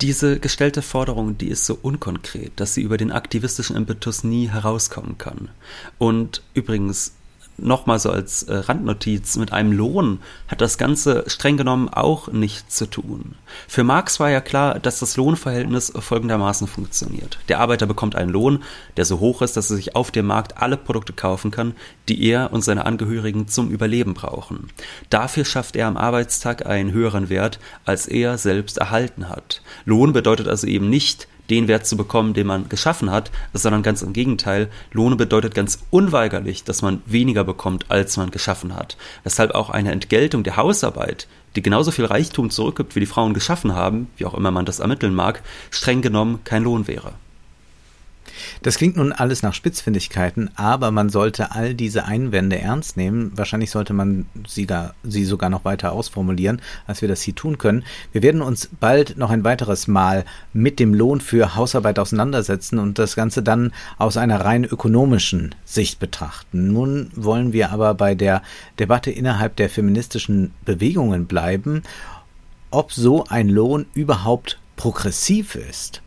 Diese 0.01 0.39
gestellte 0.39 0.81
Forderung, 0.81 1.37
die 1.37 1.47
ist 1.47 1.65
so 1.65 1.77
unkonkret, 1.81 2.51
dass 2.57 2.73
sie 2.73 2.81
über 2.81 2.97
den 2.97 3.11
aktivistischen 3.11 3.75
Impetus 3.75 4.23
nie 4.23 4.49
herauskommen 4.49 5.17
kann. 5.17 5.49
Und 5.97 6.43
übrigens, 6.53 7.13
nochmal 7.57 7.99
so 7.99 8.09
als 8.09 8.43
äh, 8.43 8.55
Randnotiz, 8.55 9.37
mit 9.37 9.53
einem 9.53 9.71
Lohn 9.71 10.19
hat 10.47 10.61
das 10.61 10.77
Ganze 10.77 11.23
streng 11.27 11.57
genommen 11.57 11.89
auch 11.89 12.27
nichts 12.27 12.75
zu 12.75 12.85
tun. 12.85 13.35
Für 13.67 13.83
Marx 13.83 14.19
war 14.19 14.29
ja 14.29 14.41
klar, 14.41 14.79
dass 14.79 14.99
das 14.99 15.17
Lohnverhältnis 15.17 15.93
folgendermaßen 15.97 16.67
funktioniert. 16.67 17.39
Der 17.47 17.59
Arbeiter 17.59 17.85
bekommt 17.85 18.15
einen 18.15 18.29
Lohn, 18.29 18.63
der 18.97 19.05
so 19.05 19.19
hoch 19.19 19.41
ist, 19.41 19.57
dass 19.57 19.69
er 19.69 19.77
sich 19.77 19.95
auf 19.95 20.11
dem 20.11 20.25
Markt 20.25 20.57
alle 20.57 20.77
Produkte 20.77 21.13
kaufen 21.13 21.51
kann, 21.51 21.75
die 22.09 22.23
er 22.23 22.51
und 22.51 22.63
seine 22.63 22.85
Angehörigen 22.85 23.47
zum 23.47 23.69
Überleben 23.69 24.13
brauchen. 24.13 24.69
Dafür 25.09 25.45
schafft 25.45 25.75
er 25.75 25.87
am 25.87 25.97
Arbeitstag 25.97 26.65
einen 26.65 26.91
höheren 26.91 27.29
Wert, 27.29 27.59
als 27.85 28.07
er 28.07 28.37
selbst 28.37 28.77
erhalten 28.77 29.29
hat. 29.29 29.61
Lohn 29.85 30.13
bedeutet 30.13 30.47
also 30.47 30.67
eben 30.67 30.89
nicht, 30.89 31.27
den 31.49 31.67
Wert 31.67 31.85
zu 31.85 31.97
bekommen, 31.97 32.33
den 32.33 32.47
man 32.47 32.69
geschaffen 32.69 33.11
hat, 33.11 33.31
sondern 33.53 33.83
ganz 33.83 34.01
im 34.01 34.13
Gegenteil. 34.13 34.69
Lohne 34.91 35.15
bedeutet 35.15 35.55
ganz 35.55 35.79
unweigerlich, 35.89 36.63
dass 36.63 36.81
man 36.81 37.01
weniger 37.05 37.43
bekommt, 37.43 37.89
als 37.89 38.17
man 38.17 38.31
geschaffen 38.31 38.75
hat. 38.75 38.97
Weshalb 39.23 39.55
auch 39.55 39.69
eine 39.69 39.91
Entgeltung 39.91 40.43
der 40.43 40.57
Hausarbeit, 40.57 41.27
die 41.55 41.61
genauso 41.61 41.91
viel 41.91 42.05
Reichtum 42.05 42.49
zurückgibt, 42.49 42.95
wie 42.95 42.99
die 42.99 43.05
Frauen 43.05 43.33
geschaffen 43.33 43.73
haben, 43.73 44.07
wie 44.17 44.25
auch 44.25 44.33
immer 44.33 44.51
man 44.51 44.65
das 44.65 44.79
ermitteln 44.79 45.15
mag, 45.15 45.41
streng 45.71 46.01
genommen 46.01 46.39
kein 46.43 46.63
Lohn 46.63 46.87
wäre. 46.87 47.13
Das 48.61 48.77
klingt 48.77 48.97
nun 48.97 49.11
alles 49.11 49.43
nach 49.43 49.53
Spitzfindigkeiten, 49.53 50.49
aber 50.55 50.91
man 50.91 51.09
sollte 51.09 51.51
all 51.51 51.73
diese 51.73 52.05
Einwände 52.05 52.59
ernst 52.59 52.97
nehmen. 52.97 53.31
Wahrscheinlich 53.35 53.71
sollte 53.71 53.93
man 53.93 54.25
sie, 54.47 54.65
gar, 54.65 54.93
sie 55.03 55.25
sogar 55.25 55.49
noch 55.49 55.65
weiter 55.65 55.91
ausformulieren, 55.91 56.61
als 56.87 57.01
wir 57.01 57.09
das 57.09 57.21
hier 57.21 57.35
tun 57.35 57.57
können. 57.57 57.83
Wir 58.11 58.23
werden 58.23 58.41
uns 58.41 58.69
bald 58.79 59.17
noch 59.17 59.29
ein 59.29 59.43
weiteres 59.43 59.87
Mal 59.87 60.25
mit 60.53 60.79
dem 60.79 60.93
Lohn 60.93 61.21
für 61.21 61.55
Hausarbeit 61.55 61.99
auseinandersetzen 61.99 62.79
und 62.79 62.99
das 62.99 63.15
Ganze 63.15 63.43
dann 63.43 63.71
aus 63.97 64.17
einer 64.17 64.41
rein 64.41 64.63
ökonomischen 64.63 65.55
Sicht 65.65 65.99
betrachten. 65.99 66.73
Nun 66.73 67.11
wollen 67.15 67.53
wir 67.53 67.71
aber 67.71 67.93
bei 67.93 68.15
der 68.15 68.41
Debatte 68.79 69.11
innerhalb 69.11 69.55
der 69.55 69.69
feministischen 69.69 70.51
Bewegungen 70.65 71.25
bleiben, 71.25 71.83
ob 72.71 72.91
so 72.91 73.25
ein 73.25 73.49
Lohn 73.49 73.85
überhaupt 73.93 74.59
progressiv 74.75 75.55
ist. 75.55 76.01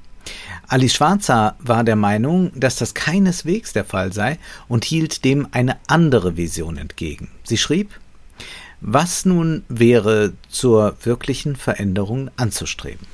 Alice 0.66 0.94
Schwarzer 0.94 1.56
war 1.60 1.84
der 1.84 1.96
Meinung, 1.96 2.52
dass 2.54 2.76
das 2.76 2.94
keineswegs 2.94 3.72
der 3.72 3.84
Fall 3.84 4.12
sei 4.12 4.38
und 4.68 4.84
hielt 4.84 5.24
dem 5.24 5.48
eine 5.52 5.76
andere 5.86 6.36
Vision 6.36 6.76
entgegen. 6.76 7.28
Sie 7.44 7.56
schrieb, 7.56 7.98
was 8.80 9.24
nun 9.24 9.64
wäre 9.68 10.34
zur 10.48 10.96
wirklichen 11.02 11.56
Veränderung 11.56 12.30
anzustreben? 12.36 13.06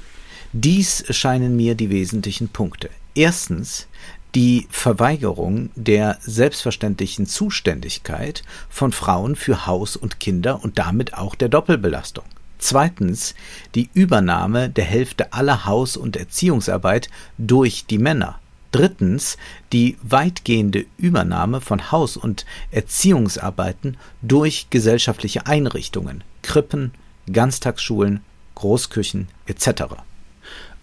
Dies 0.52 1.04
scheinen 1.10 1.56
mir 1.56 1.74
die 1.74 1.90
wesentlichen 1.90 2.48
Punkte. 2.48 2.90
Erstens 3.14 3.86
die 4.34 4.66
Verweigerung 4.70 5.70
der 5.76 6.18
selbstverständlichen 6.20 7.26
Zuständigkeit 7.26 8.42
von 8.68 8.92
Frauen 8.92 9.36
für 9.36 9.66
Haus 9.66 9.96
und 9.96 10.18
Kinder 10.20 10.62
und 10.62 10.78
damit 10.78 11.14
auch 11.14 11.34
der 11.34 11.48
Doppelbelastung. 11.48 12.24
Zweitens 12.64 13.34
die 13.74 13.90
Übernahme 13.92 14.70
der 14.70 14.86
Hälfte 14.86 15.34
aller 15.34 15.66
Haus- 15.66 15.98
und 15.98 16.16
Erziehungsarbeit 16.16 17.10
durch 17.36 17.84
die 17.84 17.98
Männer. 17.98 18.38
Drittens 18.72 19.36
die 19.74 19.98
weitgehende 20.02 20.86
Übernahme 20.96 21.60
von 21.60 21.92
Haus- 21.92 22.16
und 22.16 22.46
Erziehungsarbeiten 22.70 23.98
durch 24.22 24.68
gesellschaftliche 24.70 25.46
Einrichtungen, 25.46 26.24
Krippen, 26.40 26.92
Ganztagsschulen, 27.30 28.20
Großküchen 28.54 29.28
etc. 29.44 29.96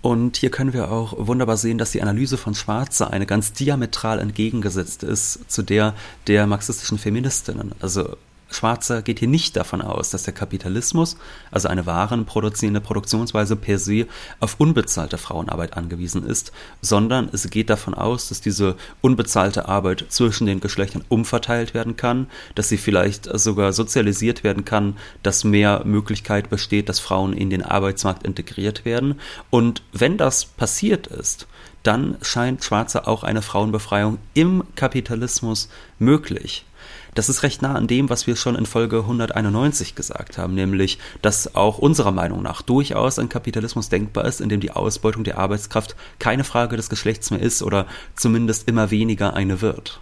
Und 0.02 0.38
hier 0.38 0.52
können 0.52 0.74
wir 0.74 0.92
auch 0.92 1.16
wunderbar 1.18 1.58
sehen, 1.58 1.80
dass 1.80 1.94
die 1.94 2.04
Analyse 2.04 2.38
von 2.38 2.54
Schwarzer 2.54 3.10
eine 3.10 3.26
ganz 3.26 3.54
diametral 3.54 4.20
entgegengesetzt 4.20 5.02
ist 5.02 5.52
zu 5.52 5.64
der 5.64 5.96
der 6.28 6.46
marxistischen 6.46 7.00
Feministinnen. 7.00 7.72
Also 7.80 8.18
Schwarzer 8.52 9.02
geht 9.02 9.20
hier 9.20 9.28
nicht 9.28 9.56
davon 9.56 9.82
aus, 9.82 10.10
dass 10.10 10.24
der 10.24 10.34
Kapitalismus, 10.34 11.18
also 11.52 11.68
eine 11.68 11.86
warenproduzierende 11.86 12.82
Produktionsweise 12.82 13.56
per 13.56 13.80
se, 13.80 14.08
auf 14.40 14.60
unbezahlte 14.60 15.18
Frauenarbeit 15.18 15.78
angewiesen 15.78 16.26
ist, 16.26 16.52
sondern 16.82 17.30
es 17.32 17.50
geht 17.50 17.70
davon 17.70 17.94
aus, 17.94 18.30
dass 18.30 18.42
diese 18.42 18.76
unbezahlte 19.02 19.68
Arbeit 19.68 20.06
zwischen 20.10 20.48
den 20.48 20.60
Geschlechtern 20.60 21.04
umverteilt 21.10 21.74
werden 21.74 21.96
kann, 21.96 22.28
dass 22.56 22.70
sie 22.70 22.78
vielleicht 22.78 23.30
sogar 23.40 23.74
sozialisiert 23.74 24.44
werden 24.44 24.66
kann, 24.66 24.98
dass 25.24 25.44
mehr 25.44 25.84
Möglichkeit 25.86 26.50
besteht, 26.50 26.90
dass 26.90 27.00
Frauen 27.00 27.34
in 27.34 27.50
den 27.50 27.64
Arbeitsmarkt 27.64 28.24
integriert 28.24 28.86
werden. 28.86 29.20
Und 29.50 29.82
wenn 29.94 30.18
das 30.18 30.46
passiert 30.46 31.08
ist, 31.08 31.48
dann 31.84 32.18
scheint 32.22 32.64
Schwarzer 32.64 33.08
auch 33.08 33.24
eine 33.24 33.42
Frauenbefreiung 33.42 34.20
im 34.34 34.64
Kapitalismus 34.76 35.70
möglich. 36.00 36.66
Das 37.14 37.28
ist 37.28 37.44
recht 37.44 37.62
nah 37.62 37.76
an 37.76 37.88
dem, 37.88 38.10
was 38.10 38.26
wir 38.26 38.36
schon 38.36 38.56
in 38.56 38.66
Folge 38.66 39.00
191 39.00 39.96
gesagt 39.96 40.38
haben, 40.38 40.54
nämlich, 40.54 40.98
dass 41.22 41.56
auch 41.56 41.78
unserer 41.78 42.12
Meinung 42.12 42.42
nach 42.42 42.62
durchaus 42.62 43.20
ein 43.20 43.28
Kapitalismus 43.28 43.90
denkbar 43.90 44.26
ist, 44.26 44.40
in 44.40 44.48
dem 44.48 44.62
die 44.62 44.72
Ausbeutung 44.72 45.26
der 45.26 45.38
Arbeitskraft 45.38 45.96
keine 46.20 46.46
Frage 46.46 46.78
des 46.78 46.90
Geschlechts 46.90 47.30
mehr 47.30 47.42
ist 47.42 47.64
oder 47.64 47.86
zumindest 48.16 48.68
immer 48.68 48.92
weniger 48.92 49.34
eine 49.34 49.62
wird. 49.62 50.00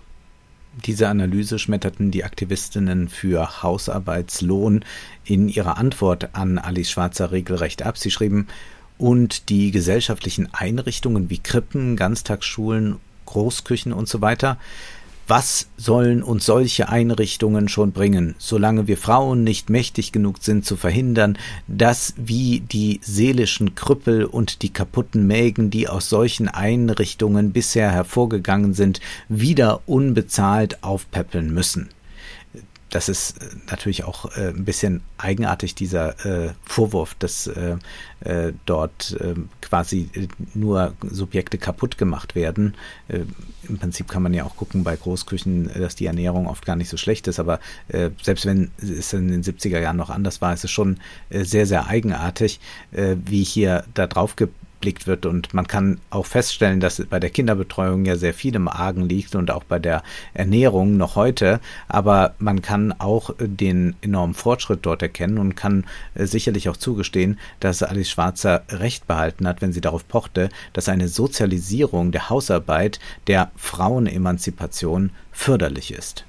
Diese 0.86 1.10
Analyse 1.10 1.58
schmetterten 1.58 2.12
die 2.12 2.24
Aktivistinnen 2.24 3.10
für 3.10 3.64
Hausarbeitslohn 3.64 4.86
in 5.26 5.50
ihrer 5.50 5.78
Antwort 5.78 6.30
an 6.34 6.60
Alice 6.60 6.92
Schwarzer 6.92 7.32
regelrecht 7.32 7.82
ab. 7.82 7.98
Sie 7.98 8.12
schrieben, 8.12 8.48
und 9.00 9.50
die 9.50 9.72
gesellschaftlichen 9.72 10.54
Einrichtungen 10.54 11.30
wie 11.30 11.40
Krippen, 11.40 11.96
Ganztagsschulen, 11.96 12.98
Großküchen 13.26 13.94
und 13.94 14.08
so 14.10 14.22
weiter 14.22 14.58
was 15.30 15.70
sollen 15.78 16.24
uns 16.24 16.46
solche 16.46 16.90
Einrichtungen 16.90 17.70
schon 17.70 17.92
bringen, 17.92 18.34
solange 18.40 18.88
wir 18.88 18.98
Frauen 18.98 19.44
nicht 19.44 19.70
mächtig 19.70 20.12
genug 20.12 20.38
sind 20.42 20.66
zu 20.66 20.76
verhindern, 20.76 21.38
dass 21.68 22.16
wie 22.18 22.62
die 22.62 23.00
seelischen 23.04 23.76
Krüppel 23.76 24.26
und 24.26 24.64
die 24.64 24.74
kaputten 24.74 25.28
Mägen, 25.28 25.70
die 25.70 25.88
aus 25.88 26.10
solchen 26.10 26.48
Einrichtungen 26.48 27.52
bisher 27.52 27.92
hervorgegangen 27.92 28.74
sind, 28.74 29.02
wieder 29.28 29.82
unbezahlt 29.86 30.84
aufpäppeln 30.84 31.54
müssen 31.54 31.90
das 32.90 33.10
ist 33.10 33.42
äh, 33.42 33.46
natürlich 33.70 34.04
auch 34.04 34.36
äh, 34.36 34.50
ein 34.50 34.66
bisschen 34.66 35.02
eigenartig, 35.18 35.76
dieser 35.76 36.26
äh, 36.26 36.54
Vorwurf, 36.64 37.16
dass 37.16 37.48
äh, 37.48 37.78
äh 38.22 38.54
dort 38.66 39.18
ähm, 39.22 39.50
quasi 39.62 40.10
äh, 40.14 40.28
nur 40.54 40.94
Subjekte 41.10 41.58
kaputt 41.58 41.98
gemacht 41.98 42.36
werden. 42.36 42.76
Im 43.08 43.78
Prinzip 43.78 44.08
kann 44.08 44.24
man 44.24 44.34
ja 44.34 44.44
auch 44.44 44.56
gucken 44.56 44.84
bei 44.84 44.96
Großküchen, 44.96 45.72
dass 45.74 45.96
die 45.96 46.06
Ernährung 46.06 46.48
oft 46.48 46.66
gar 46.66 46.76
nicht 46.76 46.90
so 46.90 46.98
schlecht 46.98 47.28
ist, 47.28 47.40
aber 47.40 47.60
selbst 48.22 48.46
wenn 48.46 48.72
es 48.82 49.14
in 49.14 49.28
den 49.30 49.44
70er 49.44 49.80
Jahren 49.80 49.98
noch 49.98 50.10
anders 50.10 50.42
war, 50.42 50.54
ist 50.54 50.64
es 50.64 50.72
schon 50.72 51.00
sehr, 51.30 51.66
sehr 51.66 51.88
eigenartig, 51.88 52.60
wie 52.92 53.44
hier 53.44 53.84
da 53.94 54.08
drauf 54.08 54.36
gibt 54.36 54.54
geblickt 54.80 55.08
wird. 55.08 55.26
Und 55.26 55.54
man 55.54 55.68
kann 55.68 56.00
auch 56.10 56.26
feststellen, 56.26 56.80
dass 56.80 57.04
bei 57.10 57.20
der 57.20 57.30
Kinderbetreuung 57.30 58.06
ja 58.06 58.16
sehr 58.16 58.34
viel 58.34 58.56
im 58.56 58.68
Argen 58.68 59.08
liegt 59.08 59.36
und 59.36 59.52
auch 59.52 59.64
bei 59.66 59.78
der 59.78 60.04
Ernährung 60.34 60.96
noch 60.98 61.16
heute. 61.16 61.60
Aber 61.90 62.34
man 62.40 62.62
kann 62.62 62.94
auch 62.94 63.32
den 63.40 63.96
enormen 64.02 64.34
Fortschritt 64.34 64.80
dort 64.84 65.02
erkennen 65.02 65.38
und 65.38 65.56
kann 65.56 65.86
äh, 66.16 66.26
sicherlich 66.26 66.70
auch 66.70 66.78
zugestehen, 66.78 67.38
dass 67.60 67.84
Alice 67.84 68.10
Schwarzer 68.10 68.64
recht 68.70 69.06
behalten 69.06 69.48
hat, 69.48 69.62
wenn 69.62 69.74
sie 69.74 69.82
darauf 69.82 70.08
pochte, 70.08 70.50
dass 70.74 70.90
eine 70.90 71.10
Sozialisierung 71.10 72.12
der 72.12 72.30
Hausarbeit 72.30 73.00
der 73.28 73.52
Frauenemanzipation 73.58 75.12
förderlich 75.32 75.92
ist. 75.92 76.26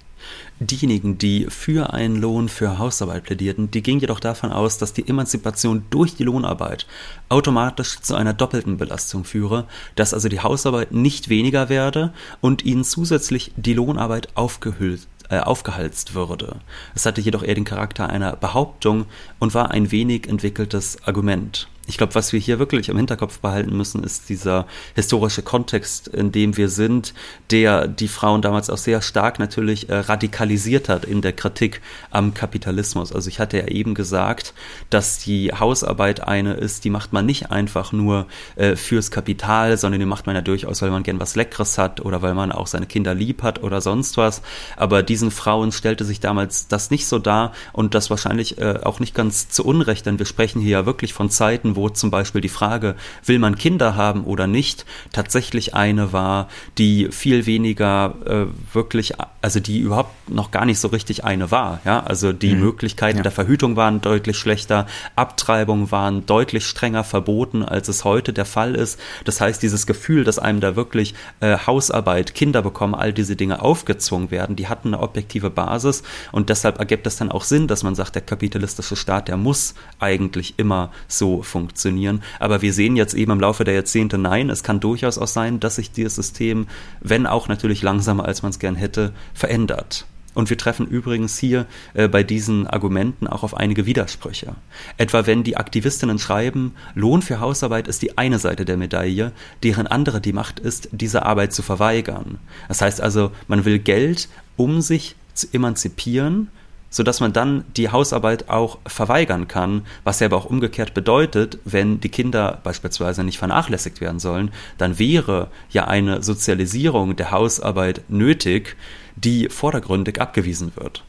Diejenigen, 0.59 1.19
die 1.19 1.47
für 1.49 1.93
einen 1.93 2.17
Lohn 2.17 2.49
für 2.49 2.79
Hausarbeit 2.79 3.25
plädierten, 3.25 3.71
die 3.71 3.83
gingen 3.83 4.01
jedoch 4.01 4.21
davon 4.21 4.53
aus, 4.53 4.79
dass 4.79 4.93
die 4.93 5.09
Emanzipation 5.09 5.85
durch 5.91 6.17
die 6.17 6.25
Lohnarbeit 6.25 6.87
automatisch 7.29 8.01
zu 8.01 8.15
einer 8.15 8.35
doppelten 8.35 8.77
Belastung 8.77 9.25
führe, 9.25 9.67
dass 9.97 10.13
also 10.15 10.29
die 10.29 10.41
Hausarbeit 10.41 10.93
nicht 10.93 11.29
weniger 11.29 11.69
werde 11.69 12.13
und 12.41 12.65
ihnen 12.65 12.85
zusätzlich 12.85 13.53
die 13.57 13.75
Lohnarbeit 13.75 14.29
aufgehüllt 14.37 15.07
äh, 15.31 15.39
aufgehalst 15.39 16.15
würde. 16.15 16.57
Es 16.95 17.07
hatte 17.07 17.21
jedoch 17.21 17.43
eher 17.43 17.55
den 17.55 17.65
Charakter 17.65 18.11
einer 18.11 18.37
Behauptung 18.37 19.07
und 19.39 19.55
war 19.55 19.71
ein 19.71 19.93
wenig 19.93 20.29
entwickeltes 20.29 21.03
Argument 21.05 21.69
ich 21.91 21.99
glaube, 21.99 22.15
was 22.15 22.33
wir 22.33 22.39
hier 22.39 22.59
wirklich 22.61 22.89
im 22.89 22.97
Hinterkopf 22.97 23.41
behalten 23.41 23.77
müssen, 23.77 24.05
ist 24.05 24.29
dieser 24.29 24.67
historische 24.95 25.43
Kontext, 25.43 26.07
in 26.07 26.31
dem 26.31 26.57
wir 26.57 26.69
sind, 26.69 27.15
der 27.51 27.89
die 27.89 28.07
Frauen 28.07 28.43
damals 28.43 28.71
auch 28.71 28.79
sehr 28.79 29.03
stark 29.03 29.41
natürlich 29.41 29.89
äh, 29.89 29.97
radikalisiert 29.97 30.89
hat 30.89 31.05
in 31.05 31.21
der 31.21 31.33
Kritik 31.33 31.81
am 32.11 32.33
Kapitalismus. 32.33 33.13
Also 33.13 33.29
ich 33.29 33.41
hatte 33.41 33.59
ja 33.59 33.67
eben 33.67 33.95
gesagt, 33.95 34.55
dass 34.89 35.19
die 35.19 35.53
Hausarbeit 35.53 36.27
eine 36.27 36.55
ist, 36.55 36.85
die 36.85 36.91
macht 36.91 37.13
man 37.13 37.27
nicht 37.27 37.51
einfach 37.51 37.91
nur 37.91 38.27
äh, 38.55 38.77
fürs 38.77 39.11
Kapital, 39.11 39.77
sondern 39.77 39.99
die 39.99 40.07
macht 40.07 40.27
man 40.27 40.37
ja 40.37 40.43
durchaus, 40.43 40.83
weil 40.83 40.91
man 40.91 41.03
gern 41.03 41.19
was 41.19 41.35
Leckeres 41.35 41.77
hat 41.77 42.01
oder 42.01 42.23
weil 42.23 42.35
man 42.35 42.53
auch 42.53 42.69
seine 42.69 42.87
Kinder 42.87 43.15
lieb 43.15 43.43
hat 43.43 43.65
oder 43.65 43.81
sonst 43.81 44.17
was. 44.17 44.43
Aber 44.77 45.03
diesen 45.03 45.33
Frauen 45.33 45.73
stellte 45.73 46.05
sich 46.05 46.21
damals 46.21 46.69
das 46.69 46.93
nicht 46.93 47.09
so 47.09 47.19
dar 47.19 47.53
und 47.73 47.95
das 47.95 48.11
wahrscheinlich 48.11 48.59
äh, 48.59 48.79
auch 48.85 49.01
nicht 49.01 49.15
ganz 49.15 49.49
zu 49.49 49.65
Unrecht, 49.65 50.07
denn 50.07 50.21
wir 50.21 50.27
sprechen 50.27 50.61
hier 50.61 50.71
ja 50.71 50.87
wirklich 50.87 51.13
von 51.13 51.31
Zeiten, 51.31 51.75
wo 51.75 51.80
wo 51.81 51.89
zum 51.89 52.11
Beispiel 52.11 52.43
die 52.43 52.51
Frage, 52.51 52.95
will 53.25 53.39
man 53.39 53.57
Kinder 53.57 53.97
haben 53.97 54.25
oder 54.25 54.47
nicht, 54.47 54.85
tatsächlich 55.13 55.75
eine 55.75 56.13
war, 56.13 56.49
die 56.77 57.09
viel 57.11 57.47
weniger 57.47 58.15
äh, 58.27 58.75
wirklich, 58.75 59.15
also 59.41 59.61
die 59.61 59.79
überhaupt 59.79 60.29
noch 60.29 60.51
gar 60.51 60.67
nicht 60.67 60.79
so 60.79 60.89
richtig 60.89 61.25
eine 61.25 61.51
war. 61.51 61.81
Ja, 61.85 62.01
also 62.01 62.33
die 62.33 62.55
mhm. 62.55 62.61
Möglichkeiten 62.61 63.19
ja. 63.19 63.23
der 63.23 63.33
Verhütung 63.33 63.77
waren 63.77 64.03
deutlich 64.03 64.37
schlechter, 64.37 64.87
Abtreibungen 65.17 65.91
waren 65.91 66.27
deutlich 66.27 66.67
strenger 66.67 67.03
verboten, 67.03 67.65
als 67.65 67.89
es 67.89 68.05
heute 68.05 68.35
der 68.35 68.45
Fall 68.45 68.75
ist. 68.75 69.01
Das 69.25 69.41
heißt, 69.41 69.63
dieses 69.63 69.87
Gefühl, 69.87 70.25
dass 70.25 70.39
einem 70.39 70.61
da 70.61 70.77
wirklich 70.77 71.15
äh, 71.41 71.57
Hausarbeit, 71.67 72.35
Kinder 72.35 72.61
bekommen, 72.61 72.95
all 72.95 73.15
diese 73.15 73.37
Dinge 73.37 73.63
aufgezwungen 73.63 74.31
werden, 74.31 74.55
die 74.55 74.69
hatten 74.69 74.89
eine 74.89 75.03
objektive 75.03 75.49
Basis 75.49 76.03
und 76.31 76.51
deshalb 76.51 76.79
ergibt 76.79 77.07
es 77.07 77.17
dann 77.17 77.33
auch 77.33 77.45
Sinn, 77.45 77.69
dass 77.69 77.83
man 77.83 77.95
sagt, 77.95 78.17
der 78.17 78.23
kapitalistische 78.23 78.97
Staat, 78.97 79.29
der 79.29 79.39
muss 79.39 79.75
eigentlich 79.99 80.59
immer 80.59 80.91
so 81.09 81.43
funktionieren 81.43 81.70
funktionieren. 81.71 82.23
Aber 82.41 82.63
wir 82.63 82.73
sehen 82.73 82.97
jetzt 82.97 83.15
eben 83.15 83.33
im 83.33 83.41
Laufe 83.41 83.65
der 83.65 83.75
Jahrzehnte, 83.75 84.19
nein, 84.19 84.51
es 84.51 84.63
kann 84.63 84.81
durchaus 84.81 85.19
auch 85.19 85.29
sein, 85.29 85.61
dass 85.61 85.77
sich 85.77 85.93
dieses 85.93 86.17
System, 86.17 86.67
wenn 87.01 87.27
auch 87.27 87.49
natürlich 87.49 87.83
langsamer, 87.83 88.25
als 88.25 88.43
man 88.43 88.51
es 88.51 88.59
gern 88.59 88.75
hätte, 88.75 89.13
verändert. 89.35 90.07
Und 90.33 90.49
wir 90.49 90.57
treffen 90.57 90.87
übrigens 90.87 91.39
hier 91.39 91.67
äh, 91.95 92.07
bei 92.07 92.23
diesen 92.23 92.67
Argumenten 92.69 93.27
auch 93.27 93.43
auf 93.43 93.57
einige 93.57 93.85
Widersprüche. 93.85 94.55
Etwa 94.97 95.27
wenn 95.27 95.43
die 95.43 95.57
Aktivistinnen 95.57 96.21
schreiben, 96.21 96.75
Lohn 96.95 97.21
für 97.21 97.41
Hausarbeit 97.41 97.89
ist 97.89 98.03
die 98.03 98.17
eine 98.17 98.39
Seite 98.39 98.65
der 98.65 98.77
Medaille, 98.77 99.33
deren 99.65 99.89
andere 99.89 100.21
die 100.21 100.33
Macht 100.33 100.61
ist, 100.61 100.89
diese 100.93 101.27
Arbeit 101.27 101.53
zu 101.53 101.63
verweigern. 101.63 102.39
Das 102.69 102.81
heißt 102.81 103.01
also, 103.01 103.33
man 103.49 103.65
will 103.65 103.81
Geld, 103.81 104.29
um 104.57 104.81
sich 104.81 105.17
zu 105.35 105.49
emanzipieren, 105.53 106.49
so 106.91 107.03
dass 107.03 107.21
man 107.21 107.33
dann 107.33 107.65
die 107.77 107.89
Hausarbeit 107.89 108.49
auch 108.51 108.79
verweigern 108.87 109.49
kann, 109.49 109.87
was 110.05 110.21
ja 110.21 110.27
aber 110.27 110.37
auch 110.37 110.45
umgekehrt 110.45 110.93
bedeutet, 110.93 111.59
wenn 111.65 112.01
die 112.01 112.09
Kinder 112.09 112.59
beispielsweise 112.63 113.25
nicht 113.25 113.39
vernachlässigt 113.39 114.01
werden 114.01 114.19
sollen, 114.19 114.51
dann 114.77 114.99
wäre 114.99 115.49
ja 115.71 115.87
eine 115.87 116.23
Sozialisierung 116.23 117.17
der 117.17 117.31
Hausarbeit 117.31 118.03
nötig, 118.09 118.77
die 119.17 119.49
vordergründig 119.49 120.21
abgewiesen 120.21 120.73
wird. 120.75 121.05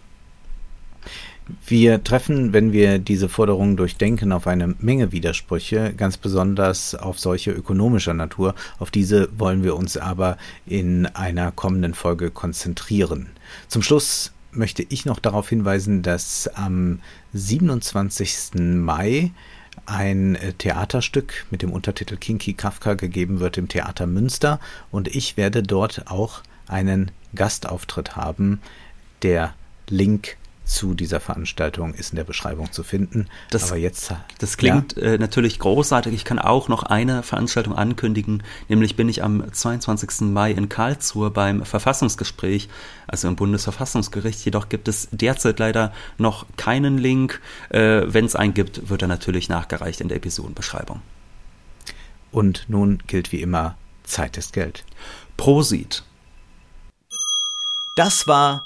Wir 1.65 2.03
treffen, 2.03 2.53
wenn 2.53 2.71
wir 2.71 2.99
diese 2.99 3.27
Forderungen 3.27 3.75
durchdenken, 3.75 4.31
auf 4.31 4.47
eine 4.47 4.75
Menge 4.79 5.11
Widersprüche, 5.11 5.93
ganz 5.97 6.17
besonders 6.17 6.95
auf 6.95 7.19
solche 7.19 7.51
ökonomischer 7.51 8.13
Natur. 8.13 8.55
Auf 8.79 8.91
diese 8.91 9.27
wollen 9.37 9.63
wir 9.63 9.75
uns 9.75 9.97
aber 9.97 10.37
in 10.65 11.07
einer 11.07 11.51
kommenden 11.51 11.93
Folge 11.93 12.31
konzentrieren. 12.31 13.27
Zum 13.67 13.81
Schluss 13.81 14.31
möchte 14.51 14.83
ich 14.87 15.05
noch 15.05 15.19
darauf 15.19 15.49
hinweisen, 15.49 16.01
dass 16.01 16.47
am 16.47 16.99
27. 17.33 18.55
Mai 18.55 19.31
ein 19.85 20.35
äh, 20.35 20.53
Theaterstück 20.53 21.45
mit 21.49 21.61
dem 21.61 21.71
Untertitel 21.71 22.17
Kinky 22.17 22.53
Kafka 22.53 22.93
gegeben 22.93 23.39
wird 23.39 23.57
im 23.57 23.67
Theater 23.67 24.07
Münster 24.07 24.59
und 24.91 25.07
ich 25.07 25.37
werde 25.37 25.63
dort 25.63 26.07
auch 26.07 26.41
einen 26.67 27.11
Gastauftritt 27.35 28.15
haben. 28.15 28.61
Der 29.21 29.53
Link 29.87 30.37
zu 30.71 30.93
dieser 30.93 31.19
Veranstaltung 31.19 31.93
ist 31.93 32.11
in 32.11 32.15
der 32.15 32.23
Beschreibung 32.23 32.71
zu 32.71 32.83
finden. 32.83 33.27
Das, 33.49 33.67
Aber 33.71 33.77
jetzt, 33.77 34.13
das 34.39 34.57
klingt 34.57 34.95
ja. 34.95 35.03
äh, 35.03 35.17
natürlich 35.17 35.59
großartig. 35.59 36.13
Ich 36.13 36.23
kann 36.23 36.39
auch 36.39 36.69
noch 36.69 36.83
eine 36.83 37.23
Veranstaltung 37.23 37.75
ankündigen, 37.75 38.41
nämlich 38.69 38.95
bin 38.95 39.09
ich 39.09 39.21
am 39.21 39.51
22. 39.51 40.21
Mai 40.21 40.51
in 40.51 40.69
Karlsruhe 40.69 41.29
beim 41.29 41.65
Verfassungsgespräch, 41.65 42.69
also 43.05 43.27
im 43.27 43.35
Bundesverfassungsgericht. 43.35 44.45
Jedoch 44.45 44.69
gibt 44.69 44.87
es 44.87 45.09
derzeit 45.11 45.59
leider 45.59 45.91
noch 46.17 46.45
keinen 46.55 46.97
Link. 46.97 47.41
Äh, 47.69 48.03
Wenn 48.05 48.25
es 48.25 48.35
einen 48.35 48.53
gibt, 48.53 48.89
wird 48.89 49.01
er 49.01 49.09
natürlich 49.09 49.49
nachgereicht 49.49 49.99
in 49.99 50.07
der 50.07 50.17
Episodenbeschreibung. 50.17 51.01
Und 52.31 52.65
nun 52.69 52.99
gilt 53.07 53.33
wie 53.33 53.41
immer, 53.41 53.75
Zeit 54.03 54.37
ist 54.37 54.53
Geld. 54.53 54.85
Prosit. 55.35 56.03
Das 57.97 58.25
war 58.25 58.65